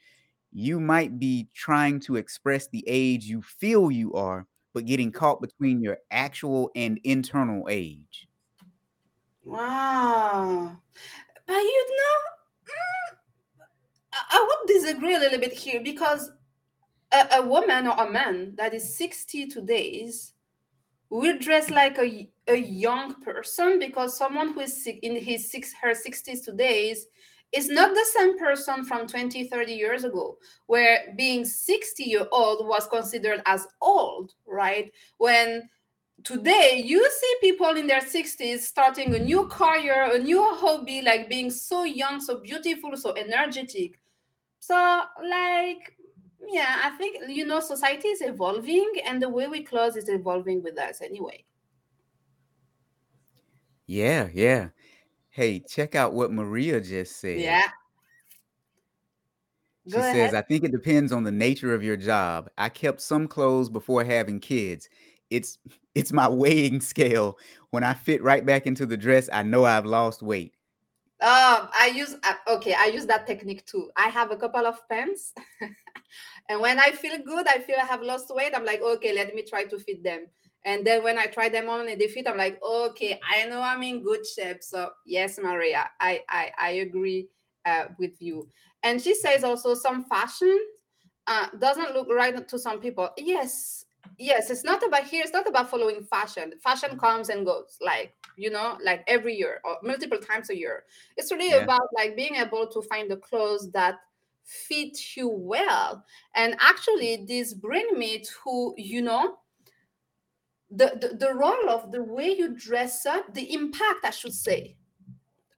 you 0.53 0.81
might 0.81 1.19
be 1.19 1.49
trying 1.55 2.01
to 2.01 2.17
express 2.17 2.69
the 2.69 2.85
age 2.87 3.25
you 3.27 3.43
feel 3.43 3.91
you 3.91 4.13
are, 4.15 4.47
but 4.73 4.87
getting 4.87 5.13
caught 5.13 5.41
between 5.41 5.83
your 5.83 5.99
actual 6.11 6.71
and 6.75 7.01
internal 7.05 7.67
age. 7.69 8.29
Wow. 9.45 10.77
But 11.47 11.55
you 11.55 11.87
know, 11.89 12.73
mm, 12.73 14.13
I 14.31 14.47
would 14.47 14.73
disagree 14.73 15.15
a 15.15 15.19
little 15.19 15.41
bit 15.41 15.53
here 15.53 15.81
because 15.83 16.31
a, 17.13 17.27
a 17.39 17.43
woman 17.43 17.87
or 17.87 18.07
a 18.07 18.11
man 18.11 18.55
that 18.57 18.75
is 18.75 18.97
62 18.97 19.61
days 19.63 20.35
will 21.09 21.39
dress 21.39 21.71
like 21.71 21.99
a, 21.99 22.31
a 22.47 22.57
young 22.57 23.21
person 23.23 23.79
because 23.79 24.17
someone 24.17 24.53
who 24.53 24.61
is 24.61 24.87
in 25.03 25.17
his 25.17 25.51
six 25.51 25.73
her 25.83 25.93
60s 25.93 26.45
today 26.45 26.91
is 27.53 27.69
not 27.69 27.95
the 27.95 28.07
same 28.17 28.39
person 28.39 28.85
from 28.85 29.07
20 29.07 29.49
30 29.49 29.73
years 29.73 30.05
ago 30.05 30.37
where 30.67 31.15
being 31.17 31.45
60 31.45 32.05
year 32.05 32.27
old 32.31 32.67
was 32.67 32.87
considered 32.87 33.43
as 33.47 33.67
old 33.81 34.33
right? 34.47 34.93
When 35.19 35.69
today 36.23 36.83
you 36.85 37.09
see 37.11 37.35
people 37.41 37.77
in 37.77 37.87
their 37.87 38.03
60s 38.03 38.61
starting 38.61 39.15
a 39.15 39.19
new 39.19 39.47
career 39.49 40.15
a 40.15 40.19
new 40.19 40.43
hobby 40.55 41.01
like 41.03 41.29
being 41.29 41.51
so 41.51 41.85
young 41.85 42.21
so 42.21 42.41
beautiful 42.41 42.97
so 42.97 43.13
energetic. 43.15 43.99
So 44.61 45.03
like 45.23 45.97
yeah 46.49 46.81
i 46.85 46.91
think 46.97 47.19
you 47.29 47.45
know 47.47 47.61
society 47.61 48.09
is 48.09 48.23
evolving 48.23 48.91
and 49.07 49.21
the 49.21 49.29
way 49.29 49.47
we 49.47 49.63
close 49.63 49.95
is 49.97 50.09
evolving 50.09 50.63
with 50.63 50.79
us 50.79 51.03
anyway. 51.03 51.45
Yeah 53.87 54.29
yeah 54.33 54.69
hey 55.31 55.61
check 55.61 55.95
out 55.95 56.13
what 56.13 56.33
maria 56.33 56.81
just 56.81 57.21
said 57.21 57.41
yeah 57.41 57.67
she 59.87 59.95
Go 59.95 60.03
says, 60.03 60.33
ahead. 60.33 60.35
I 60.35 60.43
think 60.43 60.63
it 60.63 60.73
depends 60.73 61.11
on 61.11 61.25
the 61.25 61.33
nature 61.33 61.75
of 61.75 61.83
your 61.83 61.97
job. 61.97 62.49
I 62.59 62.69
kept 62.69 63.01
some 63.01 63.27
clothes 63.27 63.69
before 63.69 64.05
having 64.05 64.39
kids. 64.39 64.89
It's 65.31 65.59
it's 65.95 66.13
my 66.13 66.29
weighing 66.29 66.81
scale. 66.81 67.39
When 67.71 67.83
I 67.83 67.95
fit 67.95 68.23
right 68.23 68.45
back 68.45 68.67
into 68.67 68.87
the 68.87 68.97
dress, 68.97 69.29
I 69.33 69.43
know 69.43 69.65
I've 69.65 69.87
lost 69.87 70.23
weight. 70.23 70.55
Um, 71.21 71.69
I 71.79 71.93
use 71.95 72.15
uh, 72.23 72.35
okay, 72.57 72.75
I 72.75 72.87
use 72.87 73.07
that 73.07 73.27
technique 73.27 73.67
too. 73.67 73.91
I 73.97 74.09
have 74.09 74.31
a 74.31 74.37
couple 74.37 74.65
of 74.65 74.79
pants, 74.89 75.35
and 76.49 76.61
when 76.61 76.79
I 76.79 76.93
feel 76.93 77.19
good, 77.19 77.49
I 77.49 77.59
feel 77.59 77.77
I 77.81 77.85
have 77.85 78.03
lost 78.03 78.35
weight. 78.35 78.53
I'm 78.55 78.65
like, 78.65 78.81
okay, 78.81 79.13
let 79.13 79.35
me 79.35 79.43
try 79.43 79.65
to 79.65 79.79
fit 79.79 80.03
them. 80.05 80.27
And 80.65 80.87
then 80.87 81.03
when 81.03 81.19
I 81.19 81.27
try 81.27 81.49
them 81.49 81.69
on 81.69 81.89
and 81.89 82.01
they 82.01 82.09
fit, 82.09 82.29
I'm 82.29 82.37
like, 82.37 82.63
okay, 82.63 83.19
I 83.29 83.47
know 83.47 83.61
I'm 83.61 83.83
in 83.83 84.03
good 84.03 84.27
shape. 84.27 84.63
So 84.63 84.91
yes, 85.07 85.39
Maria, 85.43 85.91
I 86.01 86.23
I, 86.29 86.53
I 86.59 86.71
agree 86.71 87.29
uh, 87.65 87.87
with 87.99 88.21
you. 88.21 88.49
And 88.83 89.01
she 89.01 89.15
says 89.15 89.45
also 89.45 89.75
some 89.75 90.05
fashion 90.05 90.59
uh, 91.27 91.47
doesn't 91.59 91.95
look 91.95 92.09
right 92.11 92.47
to 92.49 92.59
some 92.59 92.81
people. 92.81 93.11
Yes, 93.17 93.85
yes 94.19 94.51
it's 94.51 94.65
not 94.65 94.83
about 94.87 95.05
here 95.05 95.23
it's 95.23 95.33
not 95.33 95.49
about 95.49 95.71
following 95.71 96.03
fashion 96.03 96.53
fashion 96.63 96.99
comes 96.99 97.29
and 97.29 97.47
goes 97.47 97.77
like 97.81 98.15
you 98.37 98.51
know 98.51 98.77
like 98.85 99.03
every 99.07 99.35
year 99.35 99.61
or 99.65 99.77
multiple 99.83 100.19
times 100.19 100.51
a 100.51 100.57
year 100.57 100.85
it's 101.17 101.31
really 101.33 101.51
yeah. 101.51 101.63
about 101.63 101.89
like 101.95 102.17
being 102.17 102.37
able 102.37 102.67
to 102.67 102.83
find 102.83 103.11
the 103.11 103.17
clothes 103.17 103.71
that 103.73 103.97
fit 104.45 105.17
you 105.17 105.29
well 105.29 106.05
and 106.35 106.57
actually 106.61 107.25
this 107.29 107.55
bring 107.55 107.87
me 107.97 108.23
to 108.45 108.75
you 108.77 109.03
know 109.03 109.37
the, 110.71 110.97
the 111.01 111.17
the 111.17 111.35
role 111.35 111.69
of 111.69 111.91
the 111.91 112.03
way 112.03 112.31
you 112.31 112.55
dress 112.55 113.05
up 113.07 113.35
the 113.35 113.53
impact 113.53 114.05
i 114.05 114.11
should 114.11 114.35
say 114.35 114.77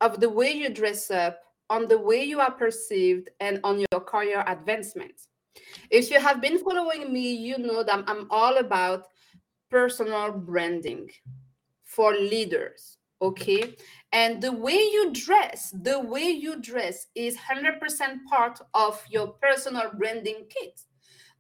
of 0.01 0.21
the 0.21 0.29
way 0.29 0.51
you 0.51 0.69
dress 0.69 1.11
up 1.11 1.39
on 1.71 1.87
the 1.89 1.99
way 1.99 2.25
you 2.25 2.41
are 2.41 2.53
perceived 2.53 3.29
and 3.41 3.61
on 3.63 3.79
your 3.79 4.01
career 4.01 4.43
advancement 4.47 5.15
if 5.91 6.11
you 6.11 6.21
have 6.21 6.41
been 6.41 6.59
following 6.59 7.13
me, 7.13 7.33
you 7.33 7.59
know 7.59 7.83
that 7.83 8.05
I'm 8.07 8.27
all 8.31 8.59
about 8.59 9.07
personal 9.71 10.33
branding 10.33 11.11
for 11.85 12.15
leaders. 12.15 12.99
Okay. 13.21 13.77
And 14.13 14.43
the 14.43 14.53
way 14.53 14.79
you 14.79 15.13
dress, 15.13 15.73
the 15.83 16.01
way 16.01 16.31
you 16.31 16.61
dress 16.61 17.07
is 17.15 17.37
100% 17.37 17.79
part 18.29 18.61
of 18.75 19.03
your 19.09 19.29
personal 19.29 19.91
branding 19.97 20.47
kit. 20.49 20.81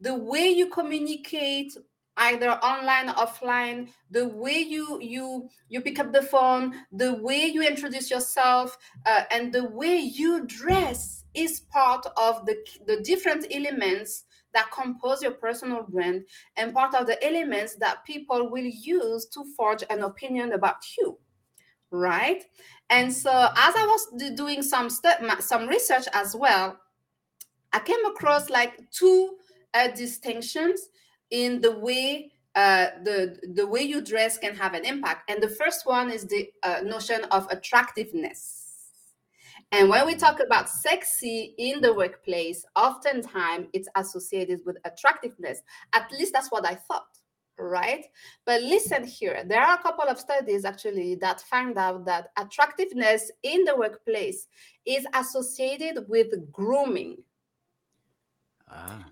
The 0.00 0.14
way 0.14 0.48
you 0.48 0.68
communicate 0.68 1.76
either 2.18 2.50
online 2.50 3.08
or 3.08 3.26
offline 3.26 3.88
the 4.10 4.28
way 4.28 4.58
you 4.58 5.00
you 5.00 5.48
you 5.68 5.80
pick 5.80 5.98
up 5.98 6.12
the 6.12 6.22
phone 6.22 6.74
the 6.92 7.14
way 7.14 7.46
you 7.46 7.62
introduce 7.62 8.10
yourself 8.10 8.76
uh, 9.06 9.22
and 9.30 9.52
the 9.52 9.64
way 9.70 9.96
you 9.96 10.44
dress 10.46 11.24
is 11.34 11.60
part 11.60 12.06
of 12.16 12.44
the, 12.44 12.56
the 12.86 13.00
different 13.00 13.46
elements 13.50 14.24
that 14.52 14.70
compose 14.70 15.22
your 15.22 15.32
personal 15.32 15.82
brand 15.82 16.22
and 16.56 16.74
part 16.74 16.94
of 16.94 17.06
the 17.06 17.24
elements 17.26 17.76
that 17.76 18.04
people 18.04 18.50
will 18.50 18.64
use 18.64 19.26
to 19.26 19.44
forge 19.56 19.82
an 19.88 20.02
opinion 20.02 20.52
about 20.52 20.76
you 20.98 21.16
right? 21.92 22.42
And 22.90 23.12
so 23.12 23.30
as 23.30 23.74
i 23.76 23.86
was 23.86 24.34
doing 24.34 24.62
some 24.62 24.90
some 24.90 25.66
research 25.66 26.06
as 26.12 26.36
well 26.36 26.78
i 27.72 27.78
came 27.78 28.04
across 28.04 28.50
like 28.50 28.78
two 28.90 29.36
uh, 29.72 29.88
distinctions 29.88 30.88
in 31.32 31.60
the 31.60 31.72
way 31.72 32.30
uh, 32.54 32.88
the 33.02 33.38
the 33.54 33.66
way 33.66 33.80
you 33.80 34.00
dress 34.00 34.38
can 34.38 34.54
have 34.54 34.74
an 34.74 34.84
impact 34.84 35.28
and 35.28 35.42
the 35.42 35.48
first 35.48 35.86
one 35.86 36.10
is 36.10 36.26
the 36.26 36.48
uh, 36.62 36.80
notion 36.84 37.24
of 37.32 37.48
attractiveness 37.50 38.62
and 39.72 39.88
when 39.88 40.04
we 40.04 40.14
talk 40.14 40.38
about 40.38 40.68
sexy 40.68 41.54
in 41.56 41.80
the 41.80 41.94
workplace, 41.94 42.62
oftentimes 42.76 43.68
it's 43.72 43.88
associated 43.96 44.60
with 44.66 44.76
attractiveness. 44.84 45.62
At 45.94 46.12
least 46.12 46.34
that's 46.34 46.50
what 46.50 46.66
I 46.66 46.74
thought, 46.74 47.08
right? 47.58 48.04
But 48.44 48.60
listen 48.60 49.06
here, 49.06 49.44
there 49.46 49.62
are 49.62 49.78
a 49.78 49.82
couple 49.82 50.04
of 50.04 50.20
studies 50.20 50.66
actually 50.66 51.14
that 51.16 51.40
find 51.40 51.78
out 51.78 52.04
that 52.04 52.28
attractiveness 52.38 53.30
in 53.42 53.64
the 53.64 53.74
workplace 53.74 54.46
is 54.84 55.06
associated 55.14 56.04
with 56.06 56.52
grooming. 56.52 57.16
Ah. 58.70 59.06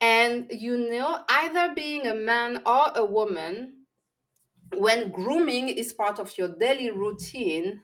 And 0.00 0.46
you 0.50 0.90
know, 0.90 1.20
either 1.28 1.74
being 1.74 2.06
a 2.06 2.14
man 2.14 2.62
or 2.66 2.92
a 2.94 3.04
woman, 3.04 3.86
when 4.74 5.10
grooming 5.10 5.68
is 5.68 5.92
part 5.92 6.18
of 6.18 6.36
your 6.36 6.48
daily 6.48 6.90
routine, 6.90 7.80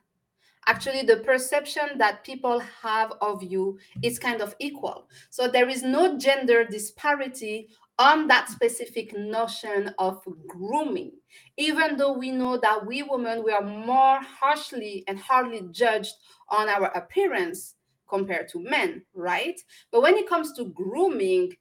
actually 0.66 1.02
the 1.02 1.18
perception 1.18 1.98
that 1.98 2.24
people 2.24 2.58
have 2.60 3.12
of 3.20 3.42
you 3.42 3.78
is 4.02 4.18
kind 4.18 4.40
of 4.40 4.54
equal. 4.58 5.08
So 5.30 5.48
there 5.48 5.68
is 5.68 5.82
no 5.82 6.18
gender 6.18 6.64
disparity 6.64 7.68
on 7.98 8.26
that 8.28 8.48
specific 8.48 9.16
notion 9.16 9.94
of 9.98 10.22
grooming, 10.48 11.12
even 11.56 11.96
though 11.96 12.12
we 12.12 12.30
know 12.30 12.56
that 12.58 12.84
we 12.86 13.02
women 13.02 13.44
we 13.44 13.52
are 13.52 13.62
more 13.62 14.20
harshly 14.20 15.04
and 15.06 15.18
hardly 15.18 15.62
judged 15.70 16.14
on 16.48 16.68
our 16.68 16.86
appearance 16.96 17.76
compared 18.08 18.48
to 18.48 18.58
men, 18.62 19.02
right? 19.14 19.58
But 19.90 20.02
when 20.02 20.16
it 20.16 20.28
comes 20.28 20.52
to 20.54 20.66
grooming, 20.66 21.52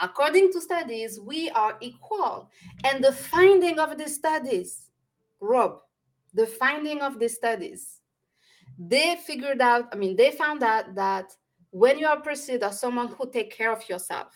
according 0.00 0.52
to 0.52 0.60
studies, 0.60 1.20
we 1.20 1.50
are 1.50 1.76
equal. 1.80 2.50
And 2.84 3.02
the 3.02 3.12
finding 3.12 3.78
of 3.78 3.98
the 3.98 4.08
studies, 4.08 4.90
Rob, 5.40 5.80
the 6.34 6.46
finding 6.46 7.00
of 7.00 7.18
the 7.18 7.28
studies, 7.28 8.00
they 8.78 9.16
figured 9.26 9.60
out, 9.60 9.88
I 9.92 9.96
mean, 9.96 10.16
they 10.16 10.30
found 10.30 10.62
out 10.62 10.94
that 10.94 11.32
when 11.70 11.98
you 11.98 12.06
are 12.06 12.20
perceived 12.20 12.62
as 12.62 12.80
someone 12.80 13.08
who 13.08 13.30
take 13.30 13.50
care 13.50 13.72
of 13.72 13.88
yourself, 13.88 14.34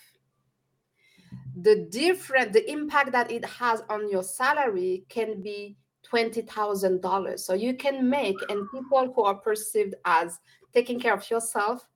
the 1.60 1.86
different, 1.90 2.52
the 2.52 2.70
impact 2.70 3.12
that 3.12 3.30
it 3.30 3.44
has 3.44 3.82
on 3.90 4.10
your 4.10 4.22
salary 4.22 5.04
can 5.08 5.42
be 5.42 5.76
$20,000. 6.10 7.38
So 7.38 7.54
you 7.54 7.74
can 7.74 8.08
make, 8.08 8.36
and 8.48 8.70
people 8.70 9.12
who 9.14 9.22
are 9.24 9.34
perceived 9.34 9.94
as 10.04 10.38
taking 10.72 10.98
care 10.98 11.14
of 11.14 11.28
yourself 11.30 11.86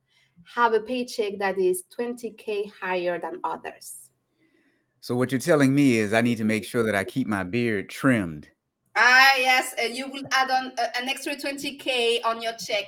have 0.54 0.74
a 0.74 0.80
paycheck 0.80 1.38
that 1.38 1.58
is 1.58 1.84
20K 1.96 2.70
higher 2.80 3.18
than 3.18 3.40
others. 3.44 4.10
So 5.00 5.14
what 5.14 5.32
you're 5.32 5.40
telling 5.40 5.74
me 5.74 5.98
is 5.98 6.12
I 6.12 6.22
need 6.22 6.38
to 6.38 6.44
make 6.44 6.64
sure 6.64 6.82
that 6.82 6.94
I 6.94 7.04
keep 7.04 7.26
my 7.26 7.44
beard 7.44 7.90
trimmed 7.90 8.48
Ah, 8.96 9.32
yes, 9.36 9.74
and 9.78 9.96
you 9.96 10.08
will 10.08 10.22
add 10.32 10.50
on 10.50 10.72
uh, 10.78 10.86
an 11.00 11.08
extra 11.08 11.34
20k 11.34 12.20
on 12.22 12.40
your 12.40 12.52
check. 12.52 12.84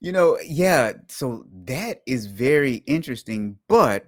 you 0.00 0.12
know, 0.12 0.38
yeah, 0.42 0.92
so 1.08 1.44
that 1.64 2.00
is 2.06 2.26
very 2.26 2.76
interesting, 2.86 3.58
but 3.68 4.06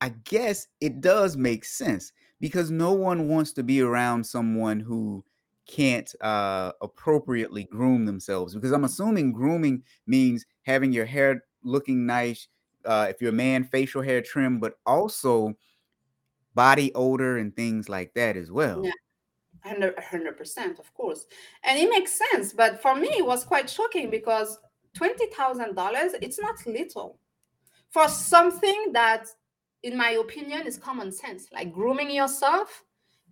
I 0.00 0.10
guess 0.24 0.68
it 0.80 1.02
does 1.02 1.36
make 1.36 1.66
sense 1.66 2.12
because 2.40 2.70
no 2.70 2.92
one 2.92 3.28
wants 3.28 3.52
to 3.52 3.62
be 3.62 3.82
around 3.82 4.24
someone 4.24 4.80
who 4.80 5.22
can't 5.66 6.12
uh, 6.20 6.72
appropriately 6.80 7.64
groom 7.64 8.06
themselves 8.06 8.54
because 8.54 8.72
I'm 8.72 8.84
assuming 8.84 9.32
grooming 9.32 9.82
means 10.06 10.46
having 10.62 10.92
your 10.92 11.06
hair 11.06 11.44
looking 11.62 12.06
nice. 12.06 12.48
Uh, 12.84 13.06
if 13.10 13.20
you're 13.20 13.30
a 13.30 13.34
man, 13.34 13.64
facial 13.64 14.00
hair 14.02 14.22
trim, 14.22 14.60
but 14.60 14.74
also 14.86 15.54
body 16.54 16.92
odor 16.94 17.38
and 17.38 17.54
things 17.54 17.88
like 17.88 18.14
that 18.14 18.36
as 18.36 18.50
well. 18.50 18.84
Yeah. 18.84 18.92
100 19.62 20.36
percent 20.36 20.78
of 20.78 20.94
course 20.94 21.26
and 21.64 21.76
it 21.76 21.90
makes 21.90 22.16
sense 22.30 22.52
but 22.52 22.80
for 22.80 22.94
me 22.94 23.08
it 23.16 23.26
was 23.26 23.42
quite 23.42 23.68
shocking 23.68 24.10
because 24.10 24.58
$20000 24.96 26.14
it's 26.22 26.38
not 26.38 26.64
little 26.66 27.18
for 27.90 28.06
something 28.08 28.92
that 28.92 29.26
in 29.82 29.96
my 29.96 30.10
opinion 30.10 30.66
is 30.68 30.76
common 30.76 31.10
sense 31.10 31.46
like 31.52 31.72
grooming 31.72 32.10
yourself 32.10 32.84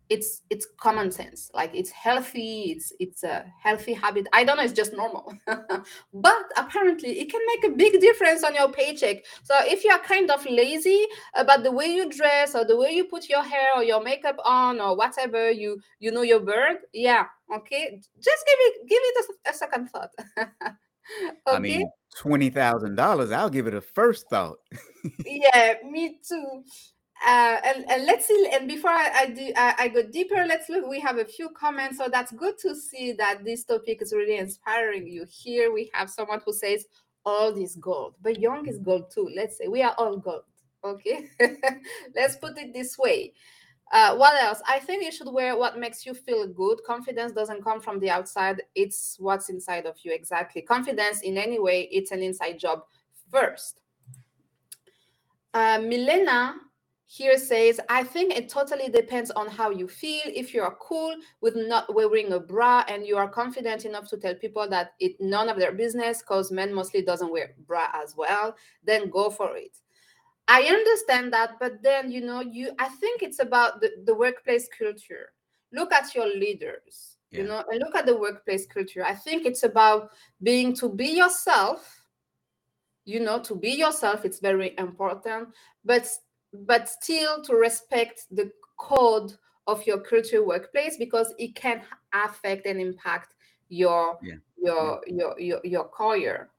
it's 0.08 0.42
it's 0.50 0.66
common 0.78 1.11
sense. 1.11 1.50
Like 1.54 1.75
it's 1.75 1.90
healthy 1.90 2.73
it's 2.76 2.92
it's 3.00 3.23
a 3.25 3.44
healthy 3.62 3.92
habit. 3.94 4.26
I 4.32 4.44
don't 4.44 4.56
know 4.56 4.62
it's 4.62 4.73
just 4.73 4.92
normal. 4.92 5.32
But 6.12 6.44
apparently 6.56 7.18
it 7.20 7.30
can 7.30 7.40
make 7.46 7.73
a 7.73 7.76
big 7.76 8.00
difference 8.00 8.44
on 8.44 8.54
your 8.54 8.70
paycheck. 8.70 9.25
So 9.42 9.54
if 9.62 9.84
you're 9.84 9.99
kind 9.99 10.30
of 10.30 10.44
lazy 10.46 11.06
about 11.34 11.62
the 11.62 11.73
way 11.73 11.87
you 11.87 12.11
dress 12.11 12.54
or 12.54 12.64
the 12.64 12.76
way 12.76 12.92
you 12.92 13.04
put 13.04 13.28
your 13.28 13.42
hair 13.42 13.68
or 13.76 13.82
your 13.82 14.02
makeup 14.02 14.37
on 14.44 14.80
or 14.80 14.96
whatever 14.96 15.50
you 15.50 15.80
you 15.99 16.11
know 16.11 16.23
your 16.23 16.40
bird 16.40 16.78
yeah 16.92 17.25
okay 17.54 18.00
just 18.16 18.44
give 18.46 18.58
it 18.61 18.88
give 18.88 19.00
it 19.02 19.25
a, 19.46 19.50
a 19.50 19.54
second 19.54 19.88
thought. 19.90 20.11
Okay? 21.46 21.54
i 21.54 21.58
mean 21.58 21.90
$20000 22.16 23.32
i'll 23.34 23.50
give 23.50 23.66
it 23.66 23.75
a 23.75 23.80
first 23.82 24.26
thought. 24.30 24.56
Yeah 25.26 25.75
me 25.84 26.18
too 26.26 26.64
uh, 27.26 27.61
and, 27.64 27.90
and, 27.90 28.04
let's 28.04 28.26
see 28.26 28.49
and 28.52 28.69
before 28.69 28.90
I, 28.90 29.11
I 29.14 29.26
do 29.26 29.52
I, 29.57 29.75
I, 29.78 29.88
go 29.88 30.02
deeper 30.02 30.45
let's 30.47 30.69
look 30.69 30.87
we 30.87 31.00
have 31.00 31.19
a 31.19 31.25
few 31.25 31.49
comments 31.50 31.97
so 31.97 32.09
that's 32.12 32.33
good 32.33 32.59
to 32.59 32.75
see 32.75 33.12
that 33.12 33.45
this 33.45 33.64
topic 33.64 34.02
is 34.02 34.12
really 34.12 34.37
inspiring 34.37 35.07
you. 35.07 35.25
Here 35.28 35.73
we 35.73 35.90
have 35.95 36.11
someone 36.11 36.40
who 36.45 36.52
says 36.52 36.85
all 37.25 37.57
is 37.57 37.76
gold 37.76 38.16
but 38.23 38.38
young 38.38 38.66
is 38.69 38.78
gold 38.78 39.11
too 39.11 39.31
let's 39.35 39.57
say 39.57 39.69
we 39.69 39.83
are 39.83 39.95
all 39.97 40.19
gold 40.19 40.43
okay? 40.85 41.28
Let's 42.14 42.37
put 42.37 42.59
it 42.59 42.73
this 42.73 42.99
way. 42.99 43.33
Uh, 43.93 44.16
what 44.16 44.40
else? 44.43 44.61
I 44.66 44.78
think 44.78 45.04
you 45.04 45.12
should 45.12 45.33
wear 45.33 45.57
what 45.57 45.78
makes 45.78 46.07
you 46.07 46.14
feel 46.14 46.47
good. 46.47 46.78
Confidence 46.87 47.33
doesn't 47.33 47.62
come 47.62 47.81
from 47.81 48.00
the 48.00 48.11
outside 48.11 48.62
it's 48.75 49.16
what's 49.19 49.49
inside 49.49 49.87
of 49.87 49.97
you. 50.02 50.12
Exactly. 50.12 50.62
Confidence 50.62 51.21
in 51.21 51.38
any 51.38 51.59
way 51.59 51.88
it's 51.93 52.11
an 52.11 52.23
inside 52.23 52.59
job 52.59 52.83
first. 53.31 53.81
Uh, 55.52 55.78
milena 55.81 56.57
here 57.06 57.37
says, 57.37 57.80
I 57.88 58.02
think 58.02 58.34
it 58.34 58.49
totally 58.49 58.88
depends 58.88 59.30
on 59.32 59.49
how 59.49 59.70
you 59.70 59.87
feel. 59.87 60.23
If 60.25 60.54
you 60.54 60.62
are 60.62 60.76
cool 60.80 61.14
with 61.40 61.54
not 61.54 61.94
wearing 61.94 62.32
a 62.32 62.40
bra 62.40 62.84
and 62.88 63.06
you 63.06 63.16
are 63.16 63.28
confident 63.28 63.84
enough 63.84 64.08
to 64.08 64.16
tell 64.16 64.34
people 64.34 64.68
that 64.70 64.94
it 65.00 65.20
none 65.20 65.49
of 65.49 65.58
their 65.58 65.73
business, 65.73 66.20
because 66.20 66.50
men 66.50 66.73
mostly 66.73 67.02
doesn't 67.02 67.30
wear 67.30 67.54
bra 67.66 67.88
as 67.94 68.14
well, 68.16 68.56
then 68.82 69.11
go 69.11 69.30
for 69.30 69.56
it. 69.56 69.76
I 70.49 70.62
understand 70.62 71.32
that, 71.32 71.52
but 71.61 71.82
then 71.82 72.11
you 72.11 72.20
know, 72.20 72.40
you 72.40 72.73
I 72.78 72.88
think 72.88 73.23
it's 73.23 73.38
about 73.38 73.80
the, 73.80 73.90
the 74.04 74.14
workplace 74.14 74.68
culture. 74.76 75.30
Look 75.73 75.92
at 75.92 76.14
your 76.14 76.26
leaders, 76.26 77.16
yeah. 77.30 77.40
you 77.40 77.49
know, 77.49 77.64
and 77.70 77.80
look 77.80 77.94
at 77.94 78.06
the 78.06 78.16
workplace 78.16 78.66
culture. 78.66 79.04
I 79.04 79.14
think 79.14 79.46
it's 79.46 79.62
about 79.62 80.11
being 80.42 80.75
to 80.76 80.88
be 80.88 81.08
yourself, 81.08 82.06
you 83.05 83.20
know, 83.20 83.40
to 83.40 83.55
be 83.55 83.70
yourself, 83.70 84.24
it's 84.24 84.40
very 84.40 84.74
important, 84.79 85.48
but 85.85 86.09
but 86.55 86.88
still 86.88 87.43
to 87.43 87.55
respect 87.55 88.27
the 88.31 88.51
code 88.79 89.33
of 89.67 89.87
your 89.87 89.99
culture 89.99 90.45
workplace 90.45 90.97
because 90.97 91.35
it 91.38 91.55
can 91.55 91.83
affect 92.12 92.67
and 92.67 92.81
impact 92.81 93.35
your 93.69 94.19
yeah. 94.23 94.35
your, 94.57 95.01
yeah. 95.07 95.14
your 95.14 95.40
your 95.40 95.61
your 95.64 95.85
career 95.85 96.51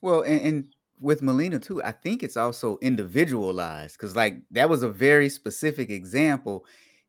well 0.00 0.22
and, 0.22 0.40
and 0.40 0.64
with 1.00 1.22
melina 1.22 1.58
too 1.58 1.82
i 1.82 1.92
think 1.92 2.22
it's 2.22 2.36
also 2.36 2.78
individualized 2.82 3.96
because 3.96 4.16
like 4.16 4.38
that 4.50 4.68
was 4.68 4.82
a 4.82 4.88
very 4.88 5.28
specific 5.28 5.88
example 5.90 6.64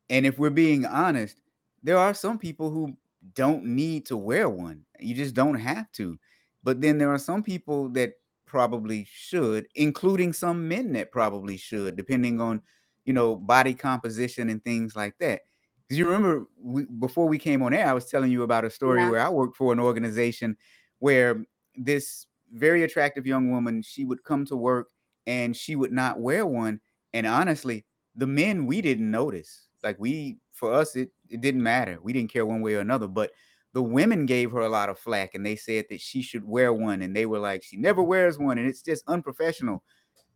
and 0.08 0.24
if 0.24 0.38
we're 0.38 0.50
being 0.50 0.86
honest 0.86 1.40
there 1.82 1.98
are 1.98 2.14
some 2.14 2.38
people 2.38 2.70
who 2.70 2.96
don't 3.34 3.64
need 3.64 4.06
to 4.06 4.16
wear 4.16 4.48
one 4.48 4.82
you 5.00 5.14
just 5.14 5.34
don't 5.34 5.56
have 5.56 5.90
to 5.92 6.18
but 6.62 6.80
then 6.80 6.98
there 6.98 7.10
are 7.10 7.18
some 7.18 7.42
people 7.42 7.88
that 7.88 8.12
probably 8.48 9.06
should, 9.12 9.68
including 9.74 10.32
some 10.32 10.66
men 10.66 10.92
that 10.94 11.12
probably 11.12 11.56
should, 11.56 11.94
depending 11.94 12.40
on, 12.40 12.62
you 13.04 13.12
know, 13.12 13.36
body 13.36 13.74
composition 13.74 14.48
and 14.48 14.64
things 14.64 14.96
like 14.96 15.16
that. 15.18 15.42
Because 15.86 15.98
you 15.98 16.06
remember 16.06 16.46
we, 16.60 16.84
before 16.84 17.28
we 17.28 17.38
came 17.38 17.62
on 17.62 17.72
air, 17.72 17.86
I 17.86 17.92
was 17.92 18.06
telling 18.06 18.32
you 18.32 18.42
about 18.42 18.64
a 18.64 18.70
story 18.70 19.00
yeah. 19.00 19.10
where 19.10 19.20
I 19.20 19.28
worked 19.28 19.56
for 19.56 19.72
an 19.72 19.78
organization 19.78 20.56
where 20.98 21.44
this 21.76 22.26
very 22.52 22.82
attractive 22.82 23.26
young 23.26 23.50
woman, 23.50 23.82
she 23.82 24.04
would 24.04 24.24
come 24.24 24.44
to 24.46 24.56
work 24.56 24.88
and 25.26 25.56
she 25.56 25.76
would 25.76 25.92
not 25.92 26.18
wear 26.18 26.46
one. 26.46 26.80
And 27.12 27.26
honestly, 27.26 27.84
the 28.16 28.26
men 28.26 28.66
we 28.66 28.80
didn't 28.80 29.10
notice. 29.10 29.68
Like 29.82 29.96
we, 29.98 30.38
for 30.52 30.72
us, 30.72 30.96
it, 30.96 31.10
it 31.30 31.40
didn't 31.40 31.62
matter. 31.62 31.98
We 32.02 32.12
didn't 32.12 32.32
care 32.32 32.44
one 32.44 32.60
way 32.60 32.74
or 32.74 32.80
another. 32.80 33.06
But 33.06 33.30
the 33.74 33.82
women 33.82 34.26
gave 34.26 34.50
her 34.50 34.60
a 34.60 34.68
lot 34.68 34.88
of 34.88 34.98
flack 34.98 35.34
and 35.34 35.44
they 35.44 35.56
said 35.56 35.84
that 35.90 36.00
she 36.00 36.22
should 36.22 36.44
wear 36.44 36.72
one 36.72 37.02
and 37.02 37.14
they 37.14 37.26
were 37.26 37.38
like 37.38 37.62
she 37.62 37.76
never 37.76 38.02
wears 38.02 38.38
one 38.38 38.58
and 38.58 38.68
it's 38.68 38.82
just 38.82 39.04
unprofessional 39.06 39.82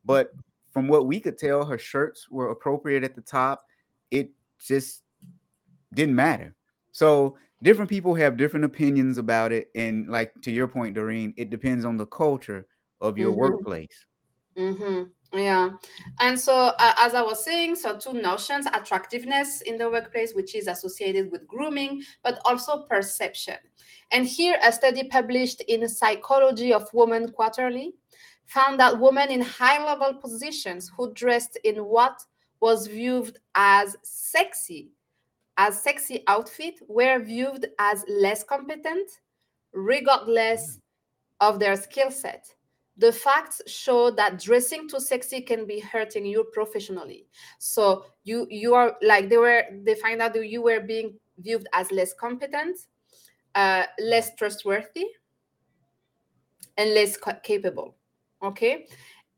but 0.05 0.33
from 0.71 0.89
what 0.89 1.07
we 1.07 1.21
could 1.21 1.39
tell 1.39 1.65
her 1.65 1.79
shirts 1.79 2.29
were 2.31 2.51
appropriate 2.51 3.05
at 3.05 3.15
the 3.15 3.21
top 3.21 3.65
it 4.11 4.31
just 4.65 5.03
didn't 5.95 6.15
matter 6.15 6.55
so 6.93 7.37
different 7.63 7.89
people 7.89 8.15
have 8.15 8.37
different 8.37 8.65
opinions 8.65 9.19
about 9.19 9.53
it 9.53 9.69
and 9.75 10.09
like 10.09 10.33
to 10.43 10.51
your 10.51 10.69
point 10.69 10.95
Darine 10.95 11.33
it 11.37 11.51
depends 11.51 11.85
on 11.85 11.97
the 11.97 12.07
culture 12.07 12.67
of 13.01 13.19
your 13.19 13.31
mm-hmm. 13.31 13.41
workplace 13.41 14.07
mm-hmm. 14.57 15.05
Yeah. 15.35 15.71
And 16.21 16.39
so, 16.39 16.55
uh, 16.55 16.95
as 16.99 17.15
I 17.15 17.23
was 17.23 17.43
saying, 17.43 17.77
so 17.77 17.97
two 17.97 18.13
notions 18.13 18.67
attractiveness 18.67 19.63
in 19.63 19.79
the 19.79 19.89
workplace, 19.89 20.35
which 20.35 20.55
is 20.55 20.67
associated 20.67 21.31
with 21.33 21.47
grooming, 21.47 22.03
but 22.23 22.39
also 22.45 22.83
perception. 22.83 23.57
And 24.11 24.27
here, 24.27 24.59
a 24.63 24.71
study 24.71 25.05
published 25.05 25.63
in 25.63 25.89
Psychology 25.89 26.75
of 26.75 26.87
Women 26.93 27.33
Quarterly 27.33 27.95
found 28.45 28.79
that 28.81 29.01
women 29.01 29.31
in 29.31 29.41
high 29.41 29.83
level 29.83 30.13
positions 30.13 30.91
who 30.95 31.15
dressed 31.15 31.59
in 31.65 31.77
what 31.77 32.21
was 32.61 32.87
viewed 32.87 33.39
as 33.55 33.97
sexy, 34.03 34.91
as 35.57 35.83
sexy 35.83 36.25
outfit, 36.27 36.75
were 36.89 37.19
viewed 37.21 37.69
as 37.79 38.05
less 38.07 38.45
competent, 38.45 39.09
regardless 39.73 40.79
of 41.41 41.59
their 41.59 41.77
skill 41.77 42.11
set 42.11 42.47
the 42.97 43.13
facts 43.13 43.63
show 43.67 44.11
that 44.11 44.39
dressing 44.39 44.89
too 44.89 45.01
sexy 45.01 45.41
can 45.41 45.67
be 45.67 45.81
hurting 45.81 46.27
you 46.27 46.45
professionally. 46.53 47.27
So 47.59 48.05
you 48.25 48.47
you 48.51 48.75
are 48.75 48.97
like 49.03 49.29
they 49.29 49.39
were 49.39 49.65
they 49.83 49.95
find 49.95 50.21
out 50.21 50.35
that 50.35 50.47
you 50.47 50.63
were 50.63 50.81
being 50.81 51.15
viewed 51.39 51.67
as 51.73 51.91
less 51.91 52.13
competent 52.13 52.79
uh, 53.55 53.85
less 53.99 54.35
trustworthy 54.35 55.07
and 56.77 56.95
less 56.95 57.19
capable 57.43 57.97
okay? 58.43 58.87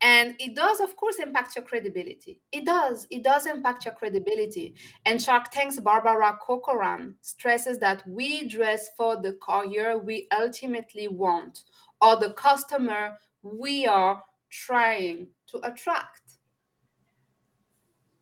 And 0.00 0.34
it 0.38 0.54
does 0.54 0.80
of 0.80 0.96
course 0.96 1.16
impact 1.18 1.56
your 1.56 1.64
credibility. 1.64 2.40
It 2.52 2.66
does. 2.66 3.06
It 3.10 3.22
does 3.22 3.46
impact 3.46 3.84
your 3.84 3.94
credibility. 3.94 4.74
And 5.06 5.22
shark 5.22 5.50
tank's 5.50 5.80
barbara 5.80 6.38
corcoran 6.42 7.14
stresses 7.22 7.78
that 7.78 8.06
we 8.06 8.48
dress 8.48 8.88
for 8.96 9.20
the 9.20 9.38
career 9.42 9.98
we 9.98 10.28
ultimately 10.36 11.08
want 11.08 11.60
or 12.02 12.16
the 12.16 12.32
customer 12.32 13.18
we 13.44 13.86
are 13.86 14.22
trying 14.50 15.28
to 15.48 15.58
attract. 15.58 16.22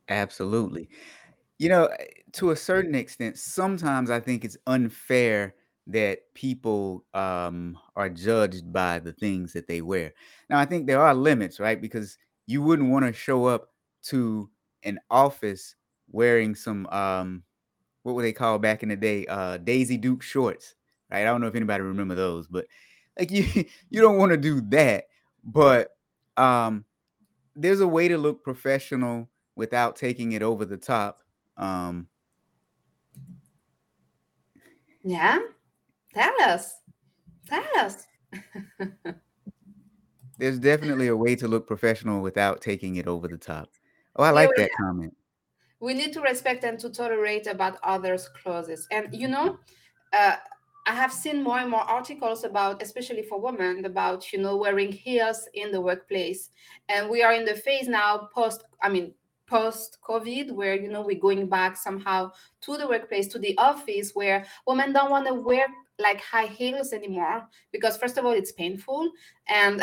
Absolutely. 0.09 0.89
You 1.59 1.69
know, 1.69 1.87
eh, 1.87 2.05
to 2.33 2.51
a 2.51 2.57
certain 2.57 2.95
extent, 2.95 3.39
sometimes 3.39 4.11
I 4.11 4.21
think 4.21 4.45
it's 4.45 4.57
unfair 4.67 5.55
that 5.87 6.33
people 6.35 7.05
um, 7.15 7.79
are 7.97 8.09
judged 8.09 8.73
by 8.73 8.99
the 8.99 9.13
things 9.13 9.53
that 9.53 9.69
they 9.69 9.81
wear. 9.81 10.13
Now, 10.51 10.59
I 10.59 10.65
think 10.65 10.87
there 10.87 11.01
are 11.01 11.15
limits, 11.15 11.61
right? 11.61 11.81
Because 11.81 12.19
you 12.47 12.63
wouldn't 12.63 12.91
want 12.91 13.05
to 13.07 13.13
show 13.13 13.47
up 13.47 13.71
to 14.05 14.51
an 14.83 14.99
office 15.11 15.77
wearing 16.11 16.55
some 16.55 16.87
um, 16.89 17.43
what 18.03 18.15
were 18.15 18.23
they 18.23 18.33
called 18.33 18.63
back 18.63 18.83
in 18.83 18.89
the 18.89 18.97
day? 18.97 19.27
Uh, 19.27 19.59
Daisy 19.59 19.97
Duke 19.97 20.23
shorts, 20.23 20.75
right? 21.11 21.23
I 21.23 21.25
don't 21.25 21.41
know 21.41 21.47
if 21.47 21.55
anybody 21.55 21.83
remember 21.83 22.17
those, 22.17 22.49
but 22.49 22.67
like 23.19 23.31
you, 23.31 23.65
you 23.91 24.01
don't 24.01 24.19
want 24.19 24.33
to 24.33 24.37
do 24.37 24.61
that 24.71 25.05
but 25.45 25.97
um 26.37 26.85
there's 27.55 27.81
a 27.81 27.89
way 27.89 28.09
to 28.09 28.17
look 28.17 28.43
professional 28.43 29.29
without 29.57 29.97
taking 29.97 30.33
it 30.33 30.43
over 30.43 30.65
the 30.65 30.77
top 30.77 31.23
um 31.57 32.09
yeah. 35.05 35.39
Tell 36.15 36.33
us 36.43 36.75
tell 37.49 37.65
us 37.79 38.07
there's 40.39 40.59
definitely 40.59 41.09
a 41.09 41.17
way 41.17 41.35
to 41.37 41.49
look 41.49 41.67
professional 41.67 42.23
without 42.23 42.61
taking 42.61 42.97
it 42.97 43.07
over 43.07 43.29
the 43.29 43.37
top. 43.37 43.71
Oh 44.17 44.25
i 44.25 44.31
like 44.31 44.51
that 44.57 44.71
comment. 44.79 45.17
We 45.81 45.95
need 45.95 46.13
to 46.13 46.21
respect 46.21 46.63
and 46.65 46.79
to 46.79 46.91
tolerate 46.91 47.47
about 47.47 47.79
others 47.83 48.29
clothes 48.29 48.87
and 48.91 49.13
you 49.13 49.29
know 49.29 49.59
uh 50.13 50.37
I 50.87 50.95
have 50.95 51.13
seen 51.13 51.43
more 51.43 51.59
and 51.59 51.71
more 51.71 51.81
articles 51.81 52.43
about, 52.45 52.83
especially 52.83 53.23
for 53.23 53.41
women, 53.41 53.85
about 53.85 54.33
you 54.33 54.41
know 54.41 54.57
wearing 54.57 54.91
heels 54.91 55.49
in 55.55 55.71
the 55.71 55.81
workplace, 55.81 56.51
and 56.89 57.09
we 57.09 57.23
are 57.23 57.33
in 57.33 57.45
the 57.45 57.55
phase 57.55 57.89
now 57.89 58.29
post. 58.35 58.65
I 58.83 58.89
mean, 58.89 59.15
post 59.47 59.99
COVID, 60.07 60.51
where 60.53 60.75
you 60.75 60.89
know 60.89 61.03
we're 61.03 61.21
going 61.21 61.49
back 61.49 61.77
somehow 61.77 62.33
to 62.63 62.77
the 62.77 62.89
workplace, 62.89 63.29
to 63.29 63.39
the 63.39 63.57
office, 63.59 64.13
where 64.15 64.45
women 64.67 64.93
don't 64.93 65.11
want 65.11 65.29
to 65.29 65.35
wear 65.35 65.67
like 65.99 66.21
high 66.21 66.47
heels 66.47 66.93
anymore 66.93 67.47
because 67.71 67.97
first 67.97 68.19
of 68.19 68.25
all 68.25 68.33
it's 68.33 68.53
painful 68.53 69.11
and 69.49 69.83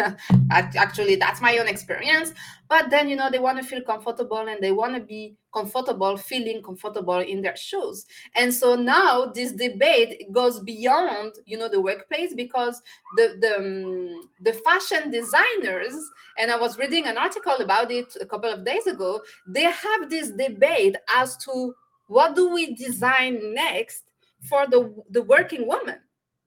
actually 0.50 1.16
that's 1.16 1.40
my 1.40 1.58
own 1.58 1.68
experience. 1.68 2.32
But 2.68 2.90
then 2.90 3.08
you 3.08 3.16
know 3.16 3.30
they 3.30 3.38
want 3.38 3.58
to 3.58 3.64
feel 3.64 3.82
comfortable 3.82 4.48
and 4.48 4.62
they 4.62 4.72
want 4.72 4.94
to 4.94 5.00
be 5.00 5.36
comfortable 5.52 6.16
feeling 6.16 6.62
comfortable 6.62 7.18
in 7.18 7.42
their 7.42 7.56
shoes. 7.56 8.06
And 8.36 8.52
so 8.52 8.74
now 8.76 9.26
this 9.26 9.52
debate 9.52 10.32
goes 10.32 10.60
beyond 10.60 11.34
you 11.46 11.58
know 11.58 11.68
the 11.68 11.80
workplace 11.80 12.34
because 12.34 12.80
the 13.16 13.36
the, 13.40 13.56
um, 13.56 14.28
the 14.40 14.52
fashion 14.52 15.10
designers 15.10 15.94
and 16.38 16.50
i 16.50 16.58
was 16.58 16.78
reading 16.78 17.06
an 17.06 17.18
article 17.18 17.56
about 17.60 17.90
it 17.90 18.16
a 18.20 18.26
couple 18.26 18.50
of 18.50 18.64
days 18.64 18.86
ago 18.86 19.20
they 19.46 19.62
have 19.62 20.08
this 20.08 20.30
debate 20.30 20.96
as 21.16 21.36
to 21.36 21.74
what 22.06 22.34
do 22.34 22.52
we 22.52 22.74
design 22.74 23.54
next 23.54 24.04
for 24.42 24.66
the 24.66 24.94
the 25.10 25.22
working 25.22 25.66
woman 25.66 25.98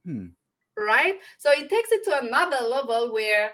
hmm. 0.05 0.27
right? 0.77 1.15
So 1.37 1.51
it 1.51 1.69
takes 1.69 1.91
it 1.91 2.03
to 2.05 2.19
another 2.21 2.65
level 2.65 3.13
where 3.13 3.51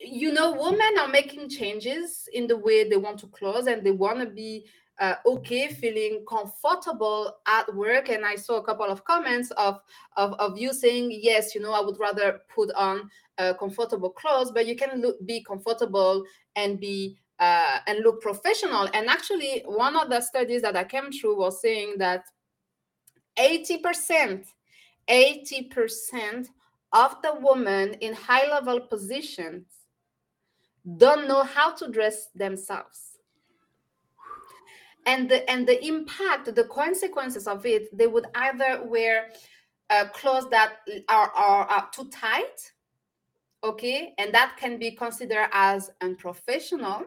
you 0.00 0.32
know 0.32 0.52
women 0.52 0.98
are 0.98 1.08
making 1.08 1.48
changes 1.48 2.28
in 2.32 2.46
the 2.46 2.56
way 2.56 2.88
they 2.88 2.96
want 2.96 3.18
to 3.20 3.28
close 3.28 3.66
and 3.66 3.84
they 3.84 3.92
want 3.92 4.20
to 4.20 4.26
be 4.26 4.66
uh, 5.00 5.14
okay 5.26 5.68
feeling 5.68 6.24
comfortable 6.28 7.36
at 7.46 7.72
work. 7.74 8.08
And 8.10 8.24
i 8.24 8.36
saw 8.36 8.56
a 8.56 8.64
couple 8.64 8.86
of 8.86 9.04
comments 9.04 9.50
of, 9.52 9.80
of 10.16 10.34
of 10.34 10.58
you 10.58 10.72
saying 10.72 11.10
yes 11.22 11.54
you 11.54 11.60
know 11.60 11.72
i 11.72 11.80
would 11.80 11.98
rather 11.98 12.40
put 12.54 12.70
on 12.72 13.08
uh, 13.38 13.54
comfortable 13.54 14.10
clothes 14.10 14.52
but 14.52 14.66
you 14.66 14.76
can 14.76 15.00
look 15.00 15.24
be 15.26 15.42
comfortable 15.42 16.24
and 16.56 16.78
be 16.78 17.16
uh, 17.40 17.78
and 17.86 18.00
look 18.04 18.20
professional. 18.22 18.88
And 18.94 19.08
actually 19.08 19.62
one 19.66 19.96
of 19.96 20.08
the 20.08 20.20
studies 20.20 20.62
that 20.62 20.76
i 20.76 20.84
came 20.84 21.10
through 21.10 21.38
was 21.38 21.60
saying 21.60 21.94
that 21.98 22.24
80%, 23.38 24.46
80% 25.08 26.48
of 26.92 27.16
the 27.22 27.36
women 27.40 27.94
in 27.94 28.14
high 28.14 28.48
level 28.48 28.80
positions 28.80 29.66
don't 30.96 31.26
know 31.26 31.42
how 31.42 31.72
to 31.74 31.88
dress 31.88 32.28
themselves. 32.34 33.18
And 35.06 35.28
the, 35.28 35.48
and 35.50 35.66
the 35.66 35.84
impact, 35.84 36.54
the 36.54 36.64
consequences 36.64 37.46
of 37.46 37.66
it, 37.66 37.96
they 37.96 38.06
would 38.06 38.26
either 38.34 38.84
wear 38.84 39.30
uh, 39.90 40.06
clothes 40.14 40.48
that 40.50 40.76
are, 41.08 41.30
are, 41.32 41.66
are 41.66 41.88
too 41.92 42.08
tight, 42.08 42.72
okay, 43.62 44.14
and 44.18 44.32
that 44.32 44.56
can 44.58 44.78
be 44.78 44.92
considered 44.92 45.48
as 45.52 45.90
unprofessional, 46.00 47.04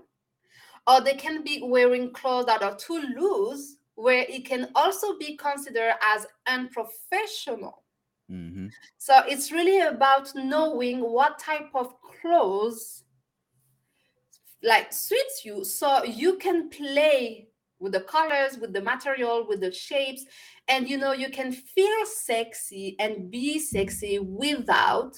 or 0.86 1.02
they 1.02 1.16
can 1.16 1.44
be 1.44 1.62
wearing 1.64 2.12
clothes 2.14 2.46
that 2.46 2.62
are 2.62 2.76
too 2.76 3.02
loose 3.18 3.77
where 3.98 4.26
it 4.30 4.46
can 4.46 4.70
also 4.76 5.18
be 5.18 5.36
considered 5.36 5.96
as 6.16 6.28
unprofessional. 6.48 7.84
Mm-hmm. 8.32 8.68
So 9.00 9.22
it's 9.28 9.52
really 9.52 9.80
about 9.80 10.30
knowing 10.36 11.00
what 11.00 11.40
type 11.40 11.70
of 11.74 11.96
clothes 12.22 13.04
like 14.64 14.94
suits 14.94 15.44
you 15.44 15.64
so 15.64 16.04
you 16.04 16.38
can 16.38 16.70
play 16.70 17.48
with 17.80 17.92
the 17.92 18.02
colors 18.02 18.58
with 18.60 18.74
the 18.74 18.82
material 18.82 19.46
with 19.48 19.62
the 19.62 19.72
shapes 19.72 20.26
and 20.68 20.90
you 20.90 20.98
know 20.98 21.12
you 21.12 21.30
can 21.30 21.52
feel 21.52 22.06
sexy 22.06 22.96
and 23.00 23.30
be 23.30 23.60
sexy 23.60 24.18
without 24.18 25.16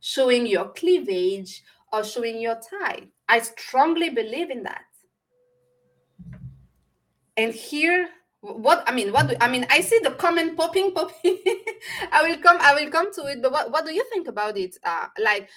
showing 0.00 0.46
your 0.46 0.68
cleavage 0.72 1.62
or 1.90 2.04
showing 2.04 2.38
your 2.38 2.56
thigh 2.56 3.00
i 3.30 3.40
strongly 3.40 4.10
believe 4.10 4.50
in 4.50 4.62
that 4.62 4.84
and 7.38 7.54
here 7.54 8.10
what 8.42 8.82
i 8.88 8.92
mean 8.92 9.12
what 9.12 9.28
do, 9.28 9.36
i 9.40 9.48
mean 9.48 9.64
i 9.70 9.80
see 9.80 9.98
the 10.00 10.10
comment 10.10 10.56
popping 10.56 10.92
popping. 10.92 11.38
I 12.12 12.22
will 12.28 12.36
come 12.38 12.58
i 12.60 12.74
will 12.74 12.90
come 12.90 13.12
to 13.14 13.26
it 13.26 13.40
but 13.40 13.52
what, 13.52 13.70
what 13.70 13.86
do 13.86 13.94
you 13.94 14.04
think 14.12 14.26
about 14.26 14.58
it? 14.58 14.76
Uh 14.82 15.06
like 15.22 15.48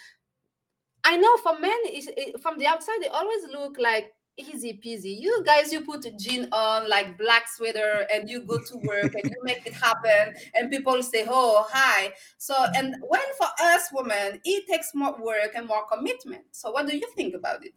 i 1.04 1.18
know 1.18 1.36
for 1.38 1.60
men 1.60 1.78
it, 1.86 2.40
from 2.42 2.60
the 2.60 2.68
outside 2.68 2.98
they 3.02 3.08
always 3.08 3.44
look 3.52 3.78
like 3.80 4.14
easy 4.38 4.80
peasy. 4.84 5.18
You 5.20 5.44
guys 5.46 5.72
you 5.72 5.82
put 5.82 6.06
a 6.06 6.12
jean 6.12 6.50
on 6.52 6.90
like 6.90 7.18
black 7.18 7.48
sweater 7.48 8.06
and 8.14 8.30
you 8.30 8.42
go 8.42 8.58
to 8.58 8.78
work 8.84 9.14
and 9.16 9.24
you 9.24 9.38
make 9.44 9.66
it 9.66 9.74
happen 9.74 10.36
and 10.54 10.70
people 10.70 11.02
say 11.02 11.26
oh 11.28 11.66
hi. 11.70 12.14
So 12.38 12.54
and 12.76 12.96
when 13.08 13.22
for 13.38 13.48
us 13.62 13.90
women 13.94 14.42
it 14.44 14.68
takes 14.68 14.94
more 14.94 15.16
work 15.20 15.52
and 15.56 15.68
more 15.68 15.86
commitment. 15.88 16.44
So 16.52 16.72
what 16.72 16.86
do 16.88 16.98
you 16.98 17.08
think 17.16 17.34
about 17.34 17.66
it 17.66 17.74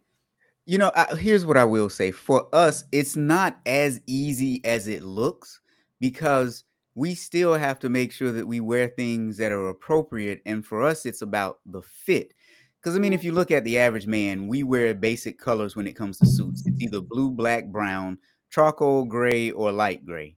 you 0.69 0.77
know, 0.77 0.91
I, 0.95 1.15
here's 1.15 1.47
what 1.47 1.57
I 1.57 1.65
will 1.65 1.89
say. 1.89 2.11
For 2.11 2.47
us, 2.53 2.83
it's 2.91 3.15
not 3.15 3.59
as 3.65 4.01
easy 4.05 4.63
as 4.63 4.87
it 4.87 5.01
looks 5.01 5.61
because 5.99 6.63
we 6.93 7.15
still 7.15 7.55
have 7.55 7.79
to 7.79 7.89
make 7.89 8.11
sure 8.11 8.31
that 8.31 8.47
we 8.47 8.59
wear 8.59 8.87
things 8.87 9.37
that 9.37 9.51
are 9.51 9.69
appropriate. 9.69 10.43
And 10.45 10.63
for 10.63 10.83
us, 10.83 11.07
it's 11.07 11.23
about 11.23 11.57
the 11.65 11.81
fit. 11.81 12.35
Because 12.79 12.95
I 12.95 12.99
mean, 12.99 13.13
if 13.13 13.23
you 13.23 13.31
look 13.31 13.49
at 13.49 13.63
the 13.63 13.79
average 13.79 14.05
man, 14.05 14.47
we 14.47 14.61
wear 14.61 14.93
basic 14.93 15.39
colors 15.39 15.75
when 15.75 15.87
it 15.87 15.95
comes 15.95 16.19
to 16.19 16.27
suits. 16.27 16.63
It's 16.67 16.79
either 16.79 17.01
blue, 17.01 17.31
black, 17.31 17.65
brown, 17.65 18.19
charcoal 18.51 19.05
gray, 19.05 19.49
or 19.49 19.71
light 19.71 20.05
gray, 20.05 20.35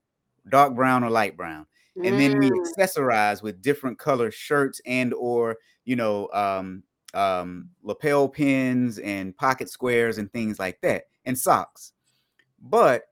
dark 0.49 0.75
brown 0.75 1.05
or 1.05 1.11
light 1.11 1.37
brown. 1.37 1.67
And 2.03 2.19
then 2.19 2.39
we 2.39 2.51
mm. 2.51 2.57
accessorize 2.59 3.43
with 3.43 3.61
different 3.61 3.99
color 3.99 4.31
shirts 4.31 4.81
and 4.87 5.13
or 5.13 5.59
you 5.85 5.95
know 5.95 6.31
um, 6.33 6.85
um, 7.15 7.69
lapel 7.83 8.29
pins 8.29 8.99
and 8.99 9.37
pocket 9.37 9.69
squares 9.69 10.19
and 10.19 10.33
things 10.33 10.59
like 10.59 10.81
that, 10.83 11.05
and 11.25 11.39
socks. 11.39 11.93
But 12.61 13.05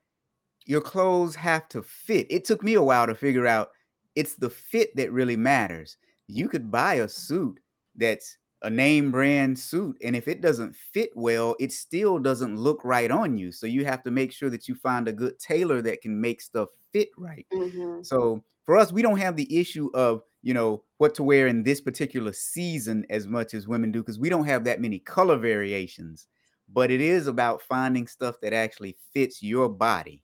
your 0.65 0.81
clothes 0.81 1.35
have 1.35 1.67
to 1.69 1.83
fit. 1.83 2.27
It 2.29 2.45
took 2.45 2.63
me 2.63 2.75
a 2.75 2.83
while 2.83 3.07
to 3.07 3.15
figure 3.15 3.47
out 3.47 3.69
it's 4.15 4.35
the 4.35 4.49
fit 4.49 4.95
that 4.95 5.11
really 5.11 5.37
matters. 5.37 5.97
You 6.27 6.47
could 6.47 6.71
buy 6.71 6.95
a 6.95 7.09
suit 7.09 7.59
that's 7.95 8.37
a 8.63 8.69
name 8.69 9.11
brand 9.11 9.57
suit, 9.57 9.97
and 10.03 10.15
if 10.15 10.27
it 10.27 10.41
doesn't 10.41 10.75
fit 10.75 11.09
well, 11.15 11.55
it 11.59 11.71
still 11.71 12.19
doesn't 12.19 12.57
look 12.57 12.81
right 12.83 13.09
on 13.09 13.37
you. 13.37 13.51
So 13.51 13.65
you 13.65 13.85
have 13.85 14.03
to 14.03 14.11
make 14.11 14.31
sure 14.31 14.49
that 14.51 14.67
you 14.67 14.75
find 14.75 15.07
a 15.07 15.13
good 15.13 15.39
tailor 15.39 15.81
that 15.81 16.01
can 16.01 16.19
make 16.19 16.41
stuff 16.41 16.69
fit 16.93 17.09
right. 17.17 17.47
Mm-hmm. 17.51 18.03
So 18.03 18.43
for 18.65 18.77
us, 18.77 18.91
we 18.91 19.01
don't 19.01 19.17
have 19.17 19.35
the 19.35 19.59
issue 19.59 19.89
of 19.93 20.21
you 20.41 20.53
know 20.53 20.83
what 20.97 21.13
to 21.15 21.23
wear 21.23 21.47
in 21.47 21.63
this 21.63 21.81
particular 21.81 22.33
season 22.33 23.05
as 23.09 23.27
much 23.27 23.53
as 23.53 23.67
women 23.67 23.91
do 23.91 24.01
because 24.01 24.19
we 24.19 24.29
don't 24.29 24.45
have 24.45 24.63
that 24.63 24.81
many 24.81 24.99
color 24.99 25.37
variations 25.37 26.27
but 26.73 26.91
it 26.91 27.01
is 27.01 27.27
about 27.27 27.61
finding 27.61 28.07
stuff 28.07 28.39
that 28.41 28.53
actually 28.53 28.97
fits 29.13 29.43
your 29.43 29.67
body. 29.69 30.23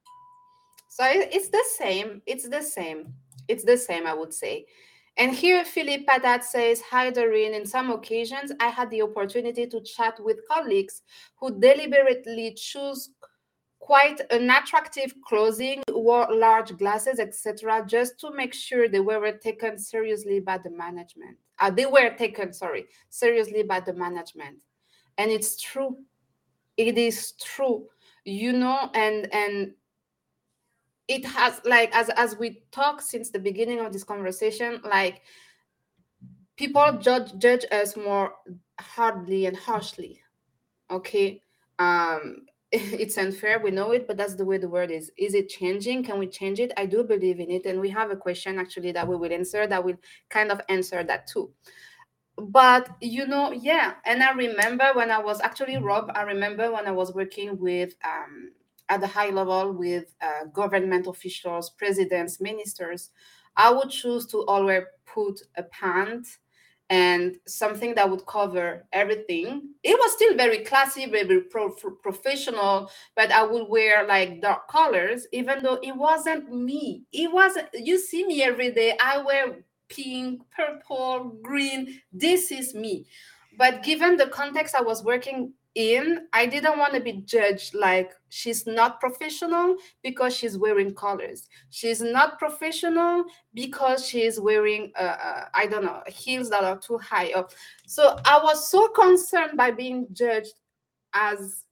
So 0.89 1.03
it's 1.05 1.49
the 1.49 1.63
same 1.77 2.21
it's 2.25 2.47
the 2.47 2.61
same 2.61 3.13
it's 3.47 3.63
the 3.63 3.77
same 3.77 4.07
i 4.07 4.13
would 4.13 4.33
say. 4.33 4.65
And 5.17 5.33
here 5.33 5.63
philip 5.65 6.05
patat 6.07 6.43
says 6.43 6.81
hi 6.81 7.09
Darine. 7.11 7.53
In 7.53 7.65
some 7.65 7.91
occasions 7.91 8.51
i 8.59 8.67
had 8.67 8.89
the 8.89 9.01
opportunity 9.01 9.67
to 9.67 9.81
chat 9.81 10.19
with 10.19 10.39
colleagues 10.49 11.01
who 11.39 11.59
deliberately 11.59 12.53
choose 12.55 13.09
quite 13.79 14.19
an 14.31 14.49
attractive 14.49 15.13
clothing, 15.25 15.81
wore 16.07 16.27
large 16.33 16.77
glasses, 16.77 17.19
etc., 17.19 17.83
just 17.85 18.17
to 18.21 18.31
make 18.31 18.53
sure 18.53 18.87
they 18.87 19.01
were 19.01 19.33
taken 19.33 19.77
seriously 19.77 20.39
by 20.39 20.57
the 20.57 20.69
management. 20.69 21.37
Uh, 21.59 21.69
they 21.69 21.85
were 21.85 22.11
taken, 22.15 22.53
sorry, 22.53 22.85
seriously 23.09 23.63
by 23.63 23.81
the 23.81 23.93
management. 23.93 24.55
And 25.17 25.29
it's 25.29 25.61
true. 25.61 25.97
It 26.77 26.97
is 26.97 27.33
true. 27.33 27.87
You 28.23 28.53
know, 28.53 28.89
and 28.93 29.27
and 29.33 29.73
it 31.09 31.25
has 31.25 31.59
like 31.65 31.93
as 31.93 32.09
as 32.15 32.37
we 32.37 32.63
talk 32.71 33.01
since 33.01 33.29
the 33.29 33.39
beginning 33.39 33.79
of 33.79 33.91
this 33.91 34.05
conversation, 34.05 34.79
like 34.83 35.21
people 36.55 36.87
judge 37.01 37.37
judge 37.37 37.65
us 37.71 37.97
more 37.97 38.33
hardly 38.79 39.45
and 39.45 39.57
harshly. 39.57 40.21
Okay. 40.89 41.41
Um 41.79 42.45
it's 42.71 43.17
unfair 43.17 43.59
we 43.63 43.71
know 43.71 43.91
it 43.91 44.07
but 44.07 44.17
that's 44.17 44.35
the 44.35 44.45
way 44.45 44.57
the 44.57 44.67
world 44.67 44.91
is. 44.91 45.09
Is 45.17 45.33
it 45.33 45.47
changing? 45.47 46.03
Can 46.03 46.19
we 46.19 46.27
change 46.27 46.59
it? 46.59 46.71
I 46.75 46.85
do 46.85 47.03
believe 47.03 47.39
in 47.39 47.49
it 47.49 47.65
and 47.65 47.79
we 47.79 47.89
have 47.89 48.11
a 48.11 48.15
question 48.15 48.59
actually 48.59 48.91
that 48.91 49.07
we 49.07 49.15
will 49.15 49.31
answer 49.31 49.67
that 49.67 49.83
will 49.83 49.97
kind 50.29 50.51
of 50.51 50.61
answer 50.67 51.03
that 51.03 51.27
too. 51.27 51.51
But 52.37 52.89
you 53.01 53.25
know 53.25 53.51
yeah 53.51 53.95
and 54.05 54.21
i 54.21 54.31
remember 54.31 54.91
when 54.93 55.09
i 55.09 55.17
was 55.17 55.41
actually 55.41 55.77
rob 55.77 56.11
i 56.13 56.21
remember 56.21 56.71
when 56.71 56.85
i 56.85 56.91
was 56.91 57.11
working 57.15 57.57
with 57.57 57.95
um, 58.05 58.51
at 58.89 59.01
the 59.01 59.07
high 59.07 59.29
level 59.31 59.73
with 59.73 60.13
uh, 60.21 60.45
government 60.53 61.07
officials 61.07 61.71
presidents 61.71 62.39
ministers 62.39 63.09
i 63.55 63.71
would 63.71 63.89
choose 63.89 64.27
to 64.27 64.45
always 64.45 64.83
put 65.07 65.41
a 65.55 65.63
pant 65.63 66.27
and 66.89 67.35
something 67.47 67.93
that 67.95 68.09
would 68.09 68.25
cover 68.25 68.85
everything. 68.93 69.69
It 69.83 69.97
was 69.99 70.13
still 70.13 70.35
very 70.35 70.59
classy, 70.59 71.05
very 71.05 71.41
pro- 71.41 71.71
professional, 71.71 72.89
but 73.15 73.31
I 73.31 73.43
would 73.43 73.67
wear 73.67 74.07
like 74.07 74.41
dark 74.41 74.69
colors, 74.69 75.27
even 75.33 75.61
though 75.63 75.79
it 75.83 75.95
wasn't 75.95 76.51
me. 76.53 77.03
It 77.11 77.31
wasn't, 77.31 77.67
you 77.73 77.99
see 77.99 78.25
me 78.25 78.41
every 78.41 78.71
day. 78.71 78.97
I 79.01 79.21
wear 79.21 79.65
pink, 79.89 80.41
purple, 80.55 81.37
green. 81.41 81.99
This 82.13 82.51
is 82.51 82.73
me. 82.73 83.05
But 83.57 83.83
given 83.83 84.17
the 84.17 84.27
context 84.27 84.75
I 84.75 84.81
was 84.81 85.03
working 85.03 85.53
in, 85.77 86.25
I 86.33 86.47
didn't 86.47 86.79
want 86.79 86.95
to 86.95 86.99
be 86.99 87.21
judged 87.23 87.75
like 87.75 88.11
she's 88.29 88.65
not 88.65 88.99
professional 88.99 89.77
because 90.01 90.35
she's 90.35 90.57
wearing 90.57 90.95
colors. 90.95 91.47
She's 91.69 92.01
not 92.01 92.39
professional 92.39 93.25
because 93.53 94.03
she's 94.03 94.39
wearing, 94.39 94.91
uh, 94.99 95.17
uh, 95.23 95.45
I 95.53 95.67
don't 95.67 95.85
know, 95.85 96.01
heels 96.07 96.49
that 96.49 96.63
are 96.63 96.79
too 96.79 96.97
high 96.97 97.31
up. 97.33 97.51
So 97.85 98.17
I 98.25 98.39
was 98.41 98.71
so 98.71 98.87
concerned 98.87 99.55
by 99.55 99.69
being 99.69 100.07
judged 100.13 100.53
as 101.13 101.63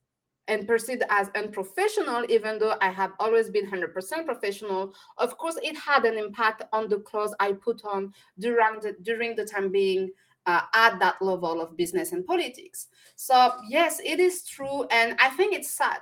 and 0.47 0.67
perceived 0.67 1.01
as 1.09 1.31
unprofessional, 1.35 2.23
even 2.29 2.59
though 2.59 2.75
I 2.79 2.91
have 2.91 3.13
always 3.19 3.49
been 3.49 3.65
100% 3.65 4.25
professional. 4.25 4.93
Of 5.17 5.35
course, 5.39 5.57
it 5.63 5.75
had 5.75 6.05
an 6.05 6.19
impact 6.19 6.61
on 6.71 6.87
the 6.87 6.99
clothes 6.99 7.33
I 7.39 7.53
put 7.53 7.83
on 7.83 8.13
during 8.37 8.79
the, 8.81 8.95
during 9.01 9.35
the 9.35 9.45
time 9.45 9.71
being 9.71 10.11
uh, 10.45 10.61
at 10.73 10.99
that 10.99 11.21
level 11.21 11.61
of 11.61 11.77
business 11.77 12.11
and 12.11 12.25
politics. 12.25 12.87
So, 13.15 13.51
yes, 13.67 13.99
it 14.03 14.19
is 14.19 14.43
true. 14.43 14.85
And 14.91 15.15
I 15.19 15.29
think 15.29 15.53
it's 15.53 15.71
sad 15.71 15.99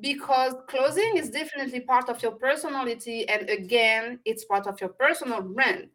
because 0.00 0.54
clothing 0.68 1.16
is 1.16 1.30
definitely 1.30 1.80
part 1.80 2.08
of 2.08 2.22
your 2.22 2.32
personality. 2.32 3.28
And 3.28 3.48
again, 3.48 4.20
it's 4.24 4.44
part 4.44 4.66
of 4.66 4.80
your 4.80 4.90
personal 4.90 5.42
brand. 5.42 5.88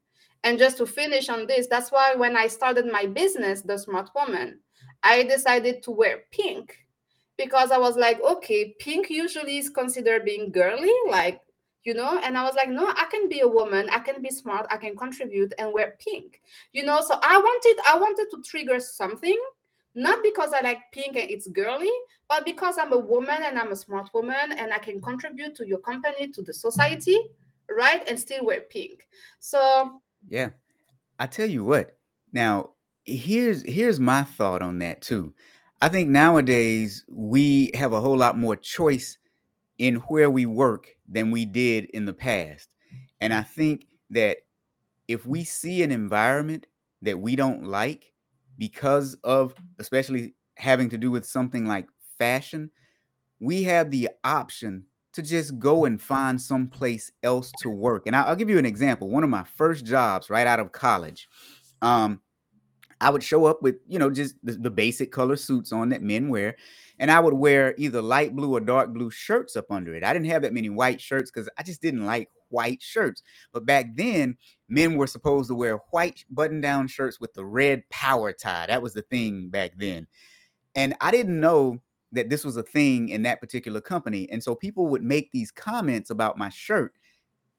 And 0.43 0.59
just 0.59 0.77
to 0.77 0.85
finish 0.85 1.29
on 1.29 1.47
this, 1.47 1.67
that's 1.67 1.91
why 1.91 2.15
when 2.15 2.37
I 2.37 2.47
started 2.47 2.91
my 2.91 3.05
business, 3.05 3.61
The 3.61 3.77
Smart 3.77 4.09
Woman, 4.15 4.59
I 5.03 5.23
decided 5.23 5.83
to 5.83 5.91
wear 5.91 6.23
pink 6.31 6.77
because 7.37 7.71
I 7.71 7.77
was 7.77 7.97
like, 7.97 8.21
okay, 8.21 8.75
pink 8.79 9.09
usually 9.09 9.57
is 9.57 9.69
considered 9.69 10.25
being 10.25 10.51
girly, 10.51 10.93
like, 11.09 11.41
you 11.87 11.93
know, 11.93 12.19
and 12.21 12.37
I 12.37 12.43
was 12.43 12.53
like, 12.55 12.67
no, 12.67 12.85
I 12.85 13.05
can 13.09 13.29
be 13.29 13.39
a 13.39 13.47
woman, 13.47 13.89
I 13.89 13.99
can 13.99 14.21
be 14.21 14.29
smart, 14.29 14.67
I 14.69 14.75
can 14.75 14.97
contribute 14.97 15.53
and 15.57 15.71
wear 15.71 15.95
pink, 15.99 16.41
you 16.73 16.83
know. 16.83 16.99
So 16.99 17.17
I 17.23 17.37
wanted, 17.37 17.81
I 17.87 17.97
wanted 17.97 18.27
to 18.31 18.41
trigger 18.41 18.77
something, 18.81 19.39
not 19.95 20.21
because 20.21 20.51
I 20.51 20.59
like 20.59 20.79
pink 20.91 21.15
and 21.15 21.31
it's 21.31 21.47
girly, 21.47 21.89
but 22.27 22.43
because 22.43 22.77
I'm 22.77 22.91
a 22.91 22.99
woman 22.99 23.37
and 23.41 23.57
I'm 23.57 23.71
a 23.71 23.75
smart 23.77 24.09
woman 24.13 24.51
and 24.57 24.73
I 24.73 24.79
can 24.79 25.01
contribute 25.01 25.55
to 25.55 25.65
your 25.65 25.77
company, 25.77 26.27
to 26.33 26.41
the 26.41 26.53
society, 26.53 27.17
right? 27.73 28.05
And 28.05 28.19
still 28.19 28.43
wear 28.43 28.65
pink. 28.69 29.07
So 29.39 30.01
yeah, 30.27 30.49
I 31.19 31.27
tell 31.27 31.49
you 31.49 31.63
what. 31.63 31.95
Now 32.33 32.71
here's 33.05 33.63
here's 33.63 33.97
my 33.97 34.23
thought 34.23 34.61
on 34.61 34.79
that 34.79 35.01
too. 35.01 35.33
I 35.81 35.87
think 35.87 36.09
nowadays 36.09 37.05
we 37.07 37.71
have 37.75 37.93
a 37.93 38.01
whole 38.01 38.17
lot 38.17 38.37
more 38.37 38.57
choice 38.57 39.17
in 39.77 39.95
where 39.95 40.29
we 40.29 40.45
work 40.45 40.87
than 41.07 41.31
we 41.31 41.45
did 41.45 41.85
in 41.85 42.05
the 42.05 42.13
past. 42.13 42.69
And 43.21 43.33
I 43.33 43.41
think 43.41 43.85
that 44.11 44.37
if 45.07 45.25
we 45.25 45.43
see 45.43 45.83
an 45.83 45.91
environment 45.91 46.67
that 47.01 47.19
we 47.19 47.35
don't 47.35 47.63
like 47.63 48.11
because 48.57 49.15
of 49.23 49.53
especially 49.79 50.33
having 50.55 50.89
to 50.89 50.97
do 50.97 51.11
with 51.11 51.25
something 51.25 51.65
like 51.65 51.87
fashion, 52.17 52.71
we 53.39 53.63
have 53.63 53.91
the 53.91 54.09
option 54.23 54.85
to 55.13 55.21
just 55.21 55.57
go 55.57 55.85
and 55.85 56.01
find 56.01 56.39
someplace 56.39 57.11
else 57.23 57.51
to 57.61 57.69
work. 57.69 58.03
And 58.05 58.15
I'll, 58.15 58.35
give 58.35 58.49
you 58.49 58.59
an 58.59 58.65
example. 58.65 59.09
One 59.09 59.23
of 59.23 59.29
my 59.29 59.43
first 59.55 59.85
jobs 59.85 60.29
right 60.29 60.45
out 60.45 60.59
of 60.59 60.71
college, 60.71 61.27
um, 61.81 62.21
I 62.99 63.09
would 63.09 63.23
show 63.23 63.45
up 63.45 63.61
with, 63.61 63.75
you 63.87 63.99
know, 63.99 64.09
just 64.09 64.35
the, 64.43 64.53
the, 64.53 64.71
basic 64.71 65.11
color 65.11 65.35
suits 65.35 65.71
on 65.71 65.89
that 65.89 66.01
men 66.01 66.29
wear. 66.29 66.55
And 66.99 67.11
I 67.11 67.19
would 67.19 67.33
wear 67.33 67.75
either 67.77 68.01
light 68.01 68.35
blue 68.35 68.55
or 68.55 68.59
dark 68.59 68.93
blue 68.93 69.11
shirts 69.11 69.55
up 69.55 69.71
under 69.71 69.93
it. 69.93 70.03
I 70.03 70.13
didn't 70.13 70.29
have 70.29 70.41
that 70.41 70.53
many 70.53 70.69
white 70.69 70.99
shirts 70.99 71.29
because 71.29 71.47
I 71.57 71.63
just 71.63 71.81
didn't 71.81 72.05
like 72.05 72.29
white 72.49 72.81
shirts. 72.81 73.21
But 73.53 73.65
back 73.65 73.95
then, 73.95 74.37
men 74.67 74.95
were 74.95 75.05
supposed 75.05 75.49
to 75.49 75.55
wear 75.55 75.77
white 75.91 76.25
button 76.29 76.59
down 76.59 76.87
shirts 76.87 77.19
with 77.19 77.33
the 77.33 77.45
red 77.45 77.87
power 77.89 78.33
tie. 78.33 78.65
That 78.65 78.81
was 78.81 78.93
the 78.93 79.03
thing 79.03 79.49
back 79.49 79.73
then. 79.77 80.07
And 80.75 80.95
I 80.99 81.11
didn't 81.11 81.39
know 81.39 81.79
that 82.11 82.29
this 82.29 82.45
was 82.45 82.57
a 82.57 82.63
thing 82.63 83.09
in 83.09 83.23
that 83.23 83.41
particular 83.41 83.81
company. 83.81 84.29
And 84.31 84.43
so 84.43 84.55
people 84.55 84.87
would 84.87 85.03
make 85.03 85.31
these 85.31 85.51
comments 85.51 86.09
about 86.09 86.37
my 86.37 86.49
shirt, 86.49 86.93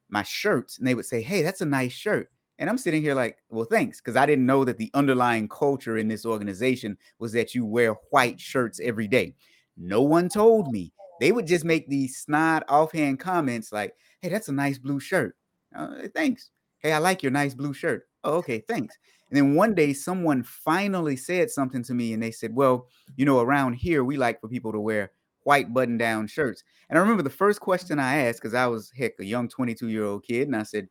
my 0.09 0.23
shirts, 0.23 0.79
and 0.79 0.87
they 0.87 0.95
would 0.95 1.07
say, 1.07 1.23
Hey, 1.23 1.43
that's 1.43 1.61
a 1.61 1.67
nice 1.67 1.93
shirt. 1.93 2.31
And 2.59 2.69
I'm 2.69 2.79
sitting 2.79 3.03
here 3.03 3.15
like, 3.15 3.39
well, 3.51 3.65
thanks, 3.65 4.01
because 4.01 4.17
I 4.17 4.27
didn't 4.27 4.47
know 4.47 4.65
that 4.65 4.79
the 4.79 4.91
underlying 4.95 5.49
culture 5.49 5.99
in 5.99 6.09
this 6.09 6.27
organization 6.27 6.97
was 7.19 7.33
that 7.33 7.55
you 7.55 7.65
wear 7.65 7.95
white 8.11 8.41
shirts 8.41 8.81
every 8.83 9.07
day. 9.07 9.35
No 9.77 10.03
one 10.03 10.29
told 10.29 10.73
me. 10.73 10.93
They 11.21 11.33
would 11.33 11.47
just 11.47 11.65
make 11.65 11.89
these 11.89 12.17
snide 12.17 12.65
offhand 12.69 13.21
comments 13.21 13.73
like, 13.73 13.95
hey, 14.23 14.29
that's 14.29 14.49
a 14.49 14.53
nice 14.53 14.79
blue 14.79 15.01
shirt. 15.01 15.37
Uh, 15.75 16.09
thanks. 16.15 16.51
Hey, 16.81 16.93
I 16.93 16.99
like 16.99 17.23
your 17.23 17.33
nice 17.33 17.55
blue 17.55 17.75
shirt. 17.75 18.05
Oh, 18.25 18.37
okay, 18.37 18.61
thanks. 18.61 18.97
And 19.31 19.37
then 19.37 19.55
one 19.55 19.75
day 19.75 19.93
someone 19.93 20.43
finally 20.43 21.17
said 21.17 21.51
something 21.51 21.83
to 21.85 21.95
me 21.95 22.13
and 22.13 22.23
they 22.23 22.31
said, 22.31 22.55
well, 22.55 22.87
you 23.17 23.25
know, 23.25 23.41
around 23.41 23.75
here, 23.75 24.05
we 24.05 24.17
like 24.17 24.41
for 24.41 24.49
people 24.49 24.73
to 24.73 24.81
wear 24.81 25.11
white 25.43 25.73
button 25.73 25.99
down 25.99 26.27
shirts. 26.27 26.63
And 26.89 26.99
I 26.99 27.03
remember 27.03 27.23
the 27.23 27.31
first 27.31 27.61
question 27.61 27.99
I 27.99 28.25
asked, 28.25 28.41
because 28.41 28.55
I 28.55 28.67
was, 28.67 28.93
heck, 28.97 29.13
a 29.19 29.25
young 29.25 29.49
22 29.49 29.89
year 29.89 30.05
old 30.05 30.25
kid, 30.25 30.49
and 30.49 30.57
I 30.57 30.63
said, 30.63 30.89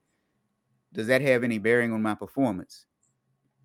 does 0.94 1.08
that 1.08 1.22
have 1.22 1.44
any 1.44 1.58
bearing 1.58 1.94
on 1.94 2.02
my 2.02 2.16
performance? 2.16 2.86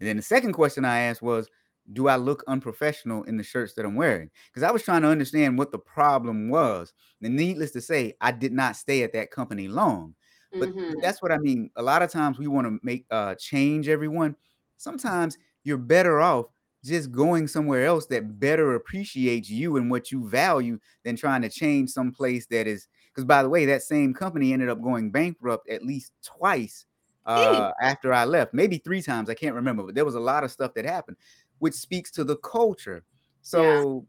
And 0.00 0.08
then 0.08 0.16
the 0.16 0.22
second 0.22 0.52
question 0.52 0.84
I 0.84 1.00
asked 1.00 1.22
was, 1.22 1.48
do 1.92 2.08
I 2.08 2.16
look 2.16 2.44
unprofessional 2.46 3.24
in 3.24 3.36
the 3.36 3.42
shirts 3.42 3.74
that 3.74 3.84
I'm 3.84 3.96
wearing? 3.96 4.30
Because 4.46 4.62
I 4.62 4.70
was 4.70 4.82
trying 4.82 5.02
to 5.02 5.08
understand 5.08 5.58
what 5.58 5.72
the 5.72 5.78
problem 5.78 6.48
was. 6.48 6.92
And 7.22 7.36
needless 7.36 7.72
to 7.72 7.80
say, 7.80 8.14
I 8.20 8.32
did 8.32 8.52
not 8.52 8.76
stay 8.76 9.02
at 9.02 9.12
that 9.14 9.30
company 9.30 9.68
long. 9.68 10.14
But 10.58 10.68
mm-hmm. 10.68 11.00
that's 11.00 11.22
what 11.22 11.32
I 11.32 11.38
mean. 11.38 11.70
A 11.76 11.82
lot 11.82 12.02
of 12.02 12.10
times 12.10 12.38
we 12.38 12.46
want 12.46 12.66
to 12.66 12.78
make 12.82 13.06
uh 13.10 13.34
change 13.36 13.88
everyone. 13.88 14.36
Sometimes 14.76 15.38
you're 15.64 15.78
better 15.78 16.20
off 16.20 16.46
just 16.84 17.12
going 17.12 17.46
somewhere 17.46 17.86
else 17.86 18.06
that 18.06 18.40
better 18.40 18.74
appreciates 18.74 19.48
you 19.48 19.76
and 19.76 19.90
what 19.90 20.10
you 20.10 20.28
value 20.28 20.78
than 21.04 21.16
trying 21.16 21.40
to 21.42 21.48
change 21.48 21.90
some 21.90 22.12
place 22.12 22.46
that 22.46 22.66
is 22.66 22.88
because 23.14 23.24
by 23.24 23.42
the 23.42 23.48
way, 23.48 23.64
that 23.66 23.82
same 23.82 24.12
company 24.12 24.52
ended 24.52 24.68
up 24.68 24.82
going 24.82 25.10
bankrupt 25.10 25.68
at 25.68 25.84
least 25.84 26.12
twice 26.24 26.86
uh, 27.26 27.72
after 27.80 28.12
I 28.12 28.24
left, 28.24 28.54
maybe 28.54 28.78
three 28.78 29.02
times. 29.02 29.30
I 29.30 29.34
can't 29.34 29.54
remember, 29.54 29.84
but 29.84 29.94
there 29.94 30.04
was 30.04 30.14
a 30.14 30.20
lot 30.20 30.44
of 30.44 30.50
stuff 30.50 30.74
that 30.74 30.84
happened, 30.84 31.16
which 31.58 31.74
speaks 31.74 32.10
to 32.12 32.24
the 32.24 32.36
culture. 32.36 33.04
So, 33.42 34.06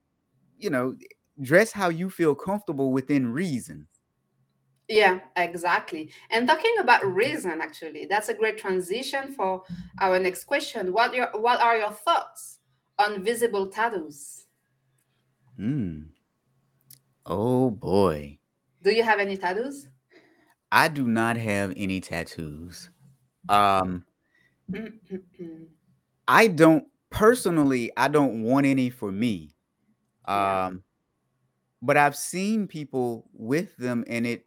yeah. 0.60 0.66
you 0.66 0.70
know, 0.70 0.96
dress 1.42 1.72
how 1.72 1.90
you 1.90 2.10
feel 2.10 2.36
comfortable 2.36 2.92
within 2.92 3.32
reason. 3.32 3.88
Yeah, 4.90 5.20
exactly. 5.38 6.12
And 6.30 6.48
talking 6.48 6.76
about 6.80 7.06
reason, 7.06 7.62
actually, 7.62 8.06
that's 8.06 8.30
a 8.30 8.34
great 8.34 8.58
transition 8.58 9.34
for 9.34 9.64
our 10.00 10.20
next 10.20 10.44
question. 10.44 10.92
What 10.92 11.14
your 11.14 11.30
what 11.34 11.62
are 11.62 11.78
your 11.78 11.92
thoughts 11.92 12.60
on 13.00 13.24
visible 13.24 13.68
tattoos? 13.68 14.46
Hmm. 15.56 16.02
Oh 17.26 17.72
boy. 17.72 18.40
Do 18.82 18.92
you 18.92 19.04
have 19.04 19.20
any 19.20 19.38
tattoos? 19.38 19.88
I 20.72 20.90
do 20.90 21.08
not 21.08 21.38
have 21.38 21.74
any 21.78 22.02
tattoos. 22.02 22.90
Um, 23.50 24.06
I 26.28 26.48
don't 26.48 26.86
personally. 27.10 27.92
I 27.98 28.08
don't 28.08 28.44
want 28.44 28.66
any 28.66 28.90
for 28.90 29.12
me. 29.12 29.56
Um, 30.26 30.84
but 31.82 31.98
I've 31.98 32.16
seen 32.16 32.68
people 32.68 33.30
with 33.34 33.76
them 33.78 34.06
and 34.08 34.26
it 34.26 34.46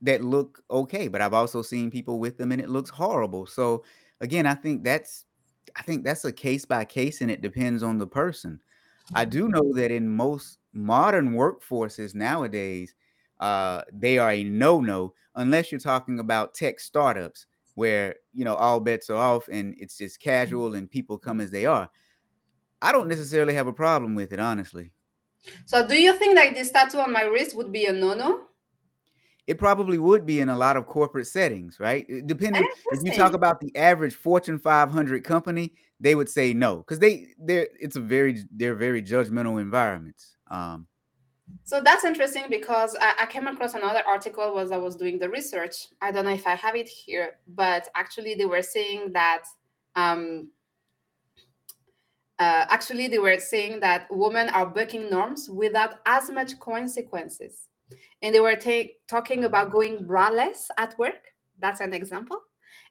that 0.00 0.24
look 0.24 0.62
okay. 0.70 1.08
But 1.08 1.20
I've 1.20 1.34
also 1.34 1.62
seen 1.62 1.90
people 1.90 2.18
with 2.18 2.38
them 2.38 2.52
and 2.52 2.60
it 2.60 2.70
looks 2.70 2.90
horrible. 2.90 3.46
So 3.46 3.84
again, 4.20 4.46
I 4.46 4.54
think 4.54 4.82
that's 4.82 5.24
I 5.76 5.82
think 5.82 6.04
that's 6.04 6.24
a 6.24 6.32
case 6.32 6.64
by 6.64 6.84
case 6.84 7.20
and 7.20 7.30
it 7.30 7.42
depends 7.42 7.82
on 7.82 7.98
the 7.98 8.06
person. 8.06 8.60
I 9.14 9.24
do 9.24 9.48
know 9.48 9.72
that 9.74 9.90
in 9.90 10.08
most 10.08 10.58
modern 10.72 11.32
workforces 11.32 12.14
nowadays, 12.14 12.94
uh, 13.40 13.82
they 13.92 14.16
are 14.18 14.30
a 14.32 14.44
no 14.44 14.80
no 14.80 15.12
unless 15.34 15.70
you're 15.70 15.80
talking 15.80 16.20
about 16.20 16.54
tech 16.54 16.80
startups 16.80 17.46
where 17.74 18.16
you 18.32 18.44
know 18.44 18.54
all 18.54 18.80
bets 18.80 19.10
are 19.10 19.16
off 19.16 19.48
and 19.48 19.74
it's 19.78 19.96
just 19.98 20.20
mm. 20.20 20.24
casual 20.24 20.74
and 20.74 20.90
people 20.90 21.18
come 21.18 21.40
as 21.40 21.50
they 21.50 21.66
are. 21.66 21.90
I 22.80 22.90
don't 22.90 23.08
necessarily 23.08 23.54
have 23.54 23.68
a 23.68 23.72
problem 23.72 24.14
with 24.14 24.32
it, 24.32 24.40
honestly. 24.40 24.90
So, 25.66 25.86
do 25.86 26.00
you 26.00 26.16
think 26.18 26.34
that 26.36 26.54
this 26.54 26.70
tattoo 26.70 26.98
on 26.98 27.12
my 27.12 27.22
wrist 27.22 27.56
would 27.56 27.72
be 27.72 27.86
a 27.86 27.92
no-no? 27.92 28.42
It 29.46 29.58
probably 29.58 29.98
would 29.98 30.24
be 30.24 30.40
in 30.40 30.48
a 30.48 30.56
lot 30.56 30.76
of 30.76 30.86
corporate 30.86 31.26
settings, 31.26 31.80
right? 31.80 32.06
Depending 32.26 32.66
if 32.92 33.02
you 33.02 33.12
talk 33.12 33.32
about 33.32 33.60
the 33.60 33.74
average 33.76 34.14
Fortune 34.14 34.58
500 34.58 35.24
company, 35.24 35.72
they 35.98 36.14
would 36.14 36.28
say 36.28 36.52
no 36.54 36.78
because 36.78 37.00
they 37.00 37.28
they're 37.38 37.68
it's 37.80 37.96
a 37.96 38.00
very 38.00 38.44
they're 38.52 38.76
very 38.76 39.02
judgmental 39.02 39.60
environments. 39.60 40.36
Um, 40.48 40.86
so 41.64 41.80
that's 41.80 42.04
interesting 42.04 42.44
because 42.50 42.96
I, 43.00 43.14
I, 43.20 43.26
came 43.26 43.46
across 43.46 43.74
another 43.74 44.02
article 44.06 44.58
as 44.58 44.72
I 44.72 44.76
was 44.76 44.96
doing 44.96 45.18
the 45.18 45.28
research. 45.28 45.88
I 46.00 46.10
don't 46.10 46.24
know 46.24 46.32
if 46.32 46.46
I 46.46 46.54
have 46.54 46.74
it 46.74 46.88
here, 46.88 47.38
but 47.48 47.88
actually 47.94 48.34
they 48.34 48.46
were 48.46 48.62
saying 48.62 49.12
that 49.12 49.44
um, 49.96 50.50
uh, 52.38 52.66
actually 52.68 53.08
they 53.08 53.18
were 53.18 53.38
saying 53.38 53.80
that 53.80 54.06
women 54.10 54.48
are 54.50 54.66
breaking 54.66 55.10
norms 55.10 55.48
without 55.48 55.96
as 56.06 56.30
much 56.30 56.58
consequences, 56.60 57.68
and 58.22 58.34
they 58.34 58.40
were 58.40 58.56
ta- 58.56 58.90
talking 59.08 59.44
about 59.44 59.70
going 59.70 60.04
braless 60.04 60.66
at 60.78 60.98
work. 60.98 61.32
That's 61.60 61.80
an 61.80 61.94
example. 61.94 62.38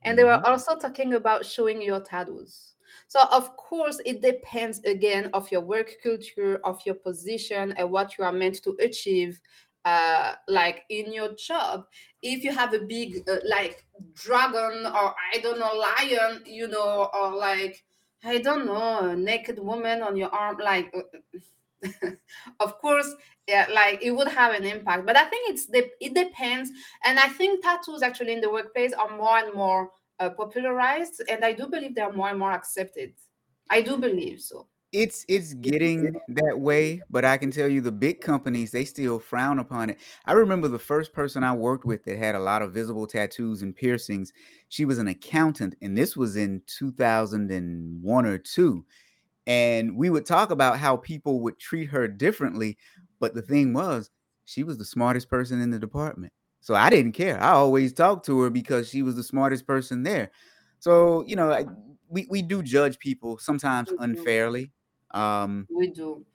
And 0.03 0.17
they 0.17 0.23
were 0.23 0.41
also 0.45 0.75
talking 0.75 1.13
about 1.13 1.45
showing 1.45 1.81
your 1.81 1.99
tattoos. 1.99 2.73
So 3.07 3.21
of 3.31 3.55
course, 3.57 3.99
it 4.05 4.21
depends 4.21 4.79
again 4.79 5.29
of 5.33 5.51
your 5.51 5.61
work 5.61 5.95
culture, 6.03 6.59
of 6.63 6.79
your 6.85 6.95
position, 6.95 7.73
and 7.77 7.91
what 7.91 8.17
you 8.17 8.23
are 8.23 8.31
meant 8.31 8.61
to 8.63 8.77
achieve. 8.79 9.39
Uh, 9.83 10.33
like 10.47 10.83
in 10.89 11.11
your 11.11 11.33
job, 11.33 11.85
if 12.21 12.43
you 12.43 12.51
have 12.51 12.71
a 12.75 12.79
big 12.79 13.27
uh, 13.27 13.37
like 13.47 13.83
dragon 14.13 14.85
or 14.85 15.15
I 15.33 15.39
don't 15.41 15.59
know 15.59 15.73
lion, 15.73 16.43
you 16.45 16.67
know, 16.67 17.09
or 17.13 17.35
like 17.35 17.83
I 18.23 18.37
don't 18.37 18.67
know 18.67 19.09
a 19.09 19.15
naked 19.15 19.57
woman 19.57 20.03
on 20.03 20.15
your 20.15 20.29
arm, 20.29 20.57
like 20.63 20.93
of 22.59 22.77
course 22.79 23.13
yeah 23.47 23.65
like 23.73 24.01
it 24.03 24.11
would 24.11 24.27
have 24.27 24.53
an 24.53 24.63
impact 24.63 25.05
but 25.05 25.17
i 25.17 25.23
think 25.25 25.49
it's 25.49 25.65
the 25.67 25.89
it 25.99 26.13
depends 26.13 26.69
and 27.05 27.19
i 27.19 27.27
think 27.27 27.63
tattoos 27.63 28.03
actually 28.03 28.33
in 28.33 28.41
the 28.41 28.49
workplace 28.49 28.93
are 28.93 29.17
more 29.17 29.37
and 29.37 29.53
more 29.53 29.89
uh, 30.21 30.29
popularized 30.29 31.21
and 31.27 31.43
i 31.43 31.51
do 31.51 31.67
believe 31.67 31.95
they 31.95 32.01
are 32.01 32.13
more 32.13 32.29
and 32.29 32.39
more 32.39 32.51
accepted. 32.51 33.13
I 33.69 33.81
do 33.81 33.97
believe 33.97 34.41
so. 34.41 34.67
It's 34.91 35.25
it's 35.29 35.53
getting 35.53 36.13
that 36.27 36.59
way 36.59 37.01
but 37.09 37.23
i 37.23 37.37
can 37.37 37.49
tell 37.49 37.69
you 37.69 37.79
the 37.79 37.93
big 37.93 38.19
companies 38.19 38.71
they 38.71 38.85
still 38.85 39.19
frown 39.19 39.59
upon 39.59 39.89
it. 39.89 39.97
I 40.25 40.33
remember 40.33 40.67
the 40.67 40.79
first 40.79 41.13
person 41.13 41.43
i 41.43 41.53
worked 41.53 41.85
with 41.85 42.03
that 42.05 42.17
had 42.17 42.35
a 42.35 42.39
lot 42.39 42.61
of 42.61 42.73
visible 42.73 43.07
tattoos 43.07 43.61
and 43.61 43.75
piercings. 43.75 44.31
She 44.69 44.85
was 44.85 44.99
an 44.99 45.07
accountant 45.07 45.75
and 45.81 45.97
this 45.97 46.15
was 46.15 46.35
in 46.35 46.61
2001 46.67 48.25
or 48.25 48.37
2 48.37 48.85
and 49.47 49.95
we 49.95 50.09
would 50.09 50.25
talk 50.25 50.51
about 50.51 50.77
how 50.77 50.97
people 50.97 51.39
would 51.39 51.57
treat 51.57 51.85
her 51.85 52.07
differently 52.07 52.77
but 53.19 53.33
the 53.33 53.41
thing 53.41 53.73
was 53.73 54.11
she 54.45 54.63
was 54.63 54.77
the 54.77 54.85
smartest 54.85 55.29
person 55.29 55.61
in 55.61 55.71
the 55.71 55.79
department 55.79 56.33
so 56.61 56.73
i 56.75 56.89
didn't 56.89 57.11
care. 57.11 57.41
I 57.41 57.51
always 57.51 57.91
talked 57.91 58.25
to 58.27 58.39
her 58.41 58.49
because 58.49 58.89
she 58.89 59.01
was 59.01 59.15
the 59.15 59.23
smartest 59.23 59.67
person 59.67 60.03
there. 60.03 60.31
So 60.79 61.23
you 61.27 61.35
know 61.35 61.51
I, 61.51 61.65
we, 62.07 62.27
we 62.29 62.41
do 62.41 62.63
judge 62.63 62.97
people 62.99 63.37
sometimes 63.37 63.91
we 63.91 63.97
unfairly 63.99 64.71
um 65.11 65.67
we 65.69 65.87
do. 65.87 66.25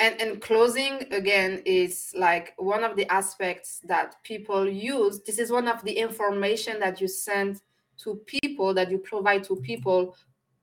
And 0.00 0.20
and 0.20 0.40
closing 0.40 1.12
again 1.12 1.62
is 1.64 2.12
like 2.16 2.54
one 2.56 2.82
of 2.82 2.96
the 2.96 3.06
aspects 3.12 3.80
that 3.84 4.16
people 4.24 4.68
use. 4.68 5.20
This 5.22 5.38
is 5.38 5.52
one 5.52 5.68
of 5.68 5.84
the 5.84 5.92
information 5.92 6.80
that 6.80 7.00
you 7.00 7.08
send 7.08 7.60
to 7.98 8.16
people 8.26 8.74
that 8.74 8.90
you 8.90 8.98
provide 8.98 9.44
to 9.44 9.56
people 9.56 10.16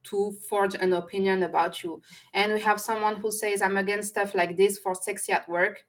to 0.04 0.32
forge 0.50 0.76
an 0.76 0.94
opinion 0.94 1.44
about 1.44 1.84
you. 1.84 2.02
And 2.34 2.54
we 2.54 2.62
have 2.62 2.82
someone 2.82 3.18
who 3.18 3.32
says, 3.32 3.62
I'm 3.62 3.78
against 3.78 4.10
stuff 4.10 4.34
like 4.34 4.58
this 4.58 4.78
for 4.78 4.96
sexy 4.96 5.32
at 5.32 5.48
work. 5.48 5.86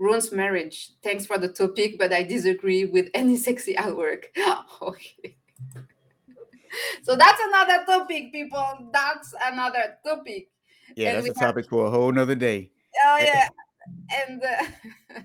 Ruins 0.00 0.32
marriage. 0.32 0.92
Thanks 1.02 1.26
for 1.26 1.36
the 1.36 1.48
topic, 1.48 1.98
but 1.98 2.10
I 2.12 2.22
disagree 2.22 2.86
with 2.86 3.08
any 3.14 3.36
sexy 3.36 3.74
artwork. 3.74 4.24
okay. 4.82 5.36
So 7.02 7.16
that's 7.16 7.40
another 7.44 7.84
topic, 7.84 8.32
people. 8.32 8.90
That's 8.92 9.34
another 9.42 9.98
topic. 10.04 10.48
Yeah, 10.96 11.10
and 11.10 11.26
that's 11.26 11.36
a 11.36 11.40
topic 11.40 11.64
have... 11.66 11.70
for 11.70 11.86
a 11.86 11.90
whole 11.90 12.10
nother 12.10 12.34
day. 12.34 12.70
Oh 13.04 13.18
yeah. 13.20 13.48
and 14.26 14.42
uh, 14.42 14.64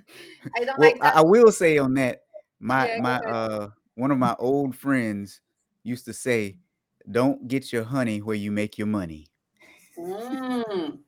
I 0.56 0.66
don't 0.66 0.78
well, 0.78 0.92
like 0.92 0.98
I, 1.02 1.20
I 1.20 1.22
will 1.22 1.52
say 1.52 1.78
on 1.78 1.94
that, 1.96 2.24
my 2.60 2.88
yeah, 2.88 3.02
my 3.02 3.18
uh 3.20 3.70
one 3.96 4.12
of 4.12 4.18
my 4.18 4.36
old 4.40 4.76
friends 4.76 5.42
used 5.84 6.06
to 6.06 6.14
say 6.14 6.58
don't 7.10 7.48
get 7.48 7.72
your 7.72 7.84
honey 7.84 8.22
where 8.22 8.36
you 8.36 8.52
make 8.52 8.78
your 8.78 8.88
money. 8.88 9.28
Mm. 9.98 11.00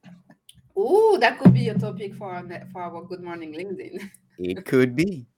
Ooh, 0.77 1.17
that 1.19 1.39
could 1.39 1.53
be 1.53 1.69
a 1.69 1.77
topic 1.77 2.13
for 2.15 2.31
our, 2.31 2.43
for 2.71 2.81
our 2.81 3.03
Good 3.03 3.23
Morning 3.23 3.53
LinkedIn. 3.53 4.09
It 4.37 4.65
could 4.65 4.95
be. 4.95 5.27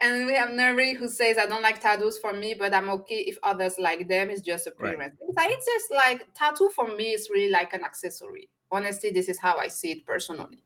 And 0.00 0.26
we 0.26 0.34
have 0.34 0.48
Nuri 0.48 0.96
who 0.96 1.08
says, 1.08 1.38
I 1.38 1.46
don't 1.46 1.62
like 1.62 1.80
tattoos 1.80 2.18
for 2.18 2.32
me, 2.32 2.54
but 2.58 2.74
I'm 2.74 2.90
okay 2.90 3.20
if 3.20 3.38
others 3.44 3.76
like 3.78 4.08
them. 4.08 4.30
It's 4.30 4.40
just 4.40 4.66
a 4.66 4.72
preference. 4.72 5.16
Right. 5.36 5.50
It's 5.52 5.64
just 5.64 5.92
like 5.92 6.26
tattoo 6.34 6.70
for 6.74 6.88
me 6.96 7.10
is 7.10 7.30
really 7.30 7.50
like 7.52 7.72
an 7.72 7.84
accessory. 7.84 8.48
Honestly, 8.72 9.10
this 9.10 9.28
is 9.28 9.38
how 9.38 9.58
I 9.58 9.68
see 9.68 9.92
it 9.92 10.04
personally. 10.04 10.64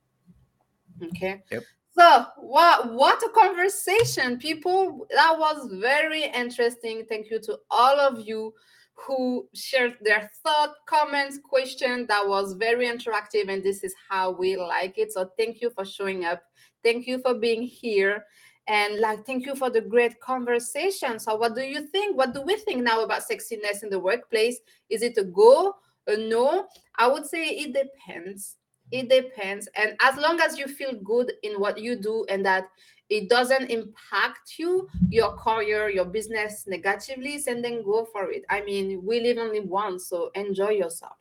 Okay. 1.03 1.43
Yep. 1.51 1.63
So 1.99 2.27
what 2.39 2.95
what 2.95 3.23
a 3.23 3.29
conversation, 3.31 4.39
people. 4.39 5.07
That 5.11 5.37
was 5.39 5.69
very 5.73 6.25
interesting. 6.25 7.05
Thank 7.07 7.31
you 7.31 7.39
to 7.41 7.59
all 7.71 8.01
of 8.01 8.27
you 8.27 8.55
who 8.97 9.49
shared 9.55 9.97
their 10.01 10.31
thought, 10.43 10.75
comments, 10.87 11.39
questions. 11.39 12.09
That 12.09 12.27
was 12.27 12.55
very 12.55 12.87
interactive, 12.87 13.49
and 13.49 13.63
this 13.63 13.85
is 13.85 13.95
how 14.09 14.31
we 14.31 14.57
like 14.57 14.99
it. 14.99 15.13
So 15.13 15.31
thank 15.37 15.61
you 15.61 15.71
for 15.71 15.85
showing 15.85 16.25
up. 16.25 16.43
Thank 16.83 17.07
you 17.07 17.21
for 17.21 17.35
being 17.35 17.63
here. 17.63 18.25
And 18.69 18.99
like, 18.99 19.25
thank 19.25 19.47
you 19.47 19.55
for 19.55 19.71
the 19.71 19.81
great 19.81 20.21
conversation. 20.21 21.21
So, 21.21 21.37
what 21.37 21.55
do 21.55 21.63
you 21.63 21.87
think? 21.89 22.17
What 22.17 22.35
do 22.35 22.43
we 22.43 22.57
think 22.57 22.83
now 22.83 23.05
about 23.05 23.23
sexiness 23.23 23.83
in 23.83 23.91
the 23.91 23.99
workplace? 23.99 24.59
Is 24.91 25.03
it 25.03 25.17
a 25.19 25.25
go, 25.25 25.77
a 26.09 26.17
no? 26.17 26.67
I 26.99 27.07
would 27.07 27.27
say 27.27 27.49
it 27.49 27.75
depends. 27.75 28.57
It 28.91 29.09
depends. 29.09 29.69
And 29.77 29.97
as 30.03 30.17
long 30.17 30.41
as 30.41 30.59
you 30.59 30.67
feel 30.67 30.95
good 30.95 31.33
in 31.43 31.61
what 31.61 31.79
you 31.79 31.97
do 31.97 32.25
and 32.29 32.45
that 32.45 32.69
it 33.09 33.29
doesn't 33.29 33.71
impact 33.71 34.59
you, 34.59 34.89
your 35.11 35.37
career, 35.37 35.89
your 35.89 36.05
business 36.05 36.65
negatively, 36.67 37.41
and 37.47 37.65
then 37.65 37.83
go 37.85 38.05
for 38.05 38.31
it. 38.31 38.45
I 38.51 38.63
mean, 38.63 39.05
we 39.05 39.21
live 39.21 39.39
only 39.39 39.61
once, 39.61 40.09
so 40.09 40.31
enjoy 40.35 40.71
yourself. 40.71 41.17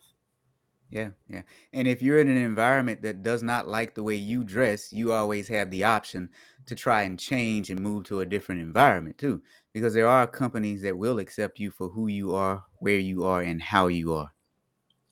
Yeah, 0.90 1.10
yeah. 1.28 1.42
And 1.74 1.88
if 1.88 2.02
you're 2.02 2.20
in 2.20 2.30
an 2.30 2.38
environment 2.38 3.02
that 3.02 3.24
does 3.24 3.44
not 3.44 3.68
like 3.68 3.96
the 3.96 4.04
way 4.04 4.16
you 4.16 4.44
dress, 4.44 4.94
you 4.94 5.12
always 5.12 5.48
have 5.48 5.70
the 5.72 5.84
option 5.84 6.30
to 6.68 6.76
try 6.76 7.04
and 7.04 7.20
change 7.20 7.70
and 7.70 7.80
move 7.80 8.06
to 8.06 8.22
a 8.22 8.26
different 8.26 8.62
environment 8.62 9.18
too. 9.18 9.42
Because 9.74 9.94
there 9.94 10.08
are 10.08 10.26
companies 10.26 10.82
that 10.84 10.98
will 10.98 11.20
accept 11.20 11.60
you 11.60 11.72
for 11.72 11.90
who 11.90 12.08
you 12.08 12.34
are, 12.34 12.64
where 12.80 13.00
you 13.00 13.26
are, 13.26 13.42
and 13.42 13.62
how 13.62 13.88
you 13.88 14.14
are. 14.14 14.32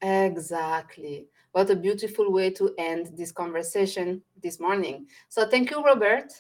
Exactly. 0.02 1.28
What 1.52 1.70
a 1.70 1.76
beautiful 1.76 2.32
way 2.32 2.50
to 2.52 2.74
end 2.78 3.12
this 3.18 3.32
conversation 3.32 4.22
this 4.42 4.60
morning. 4.60 5.08
So, 5.30 5.48
thank 5.48 5.72
you, 5.72 5.84
Robert. 5.84 6.32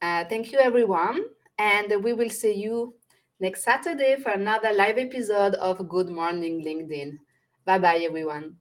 Uh, 0.00 0.24
thank 0.24 0.52
you, 0.52 0.58
everyone. 0.58 1.24
And 1.58 2.02
we 2.04 2.12
will 2.12 2.30
see 2.30 2.52
you 2.54 2.94
next 3.40 3.62
Saturday 3.64 4.16
for 4.16 4.30
another 4.30 4.72
live 4.72 4.98
episode 4.98 5.54
of 5.54 5.88
Good 5.88 6.08
Morning 6.08 6.62
LinkedIn. 6.64 7.18
Bye 7.64 7.78
bye, 7.78 7.98
everyone. 7.98 8.56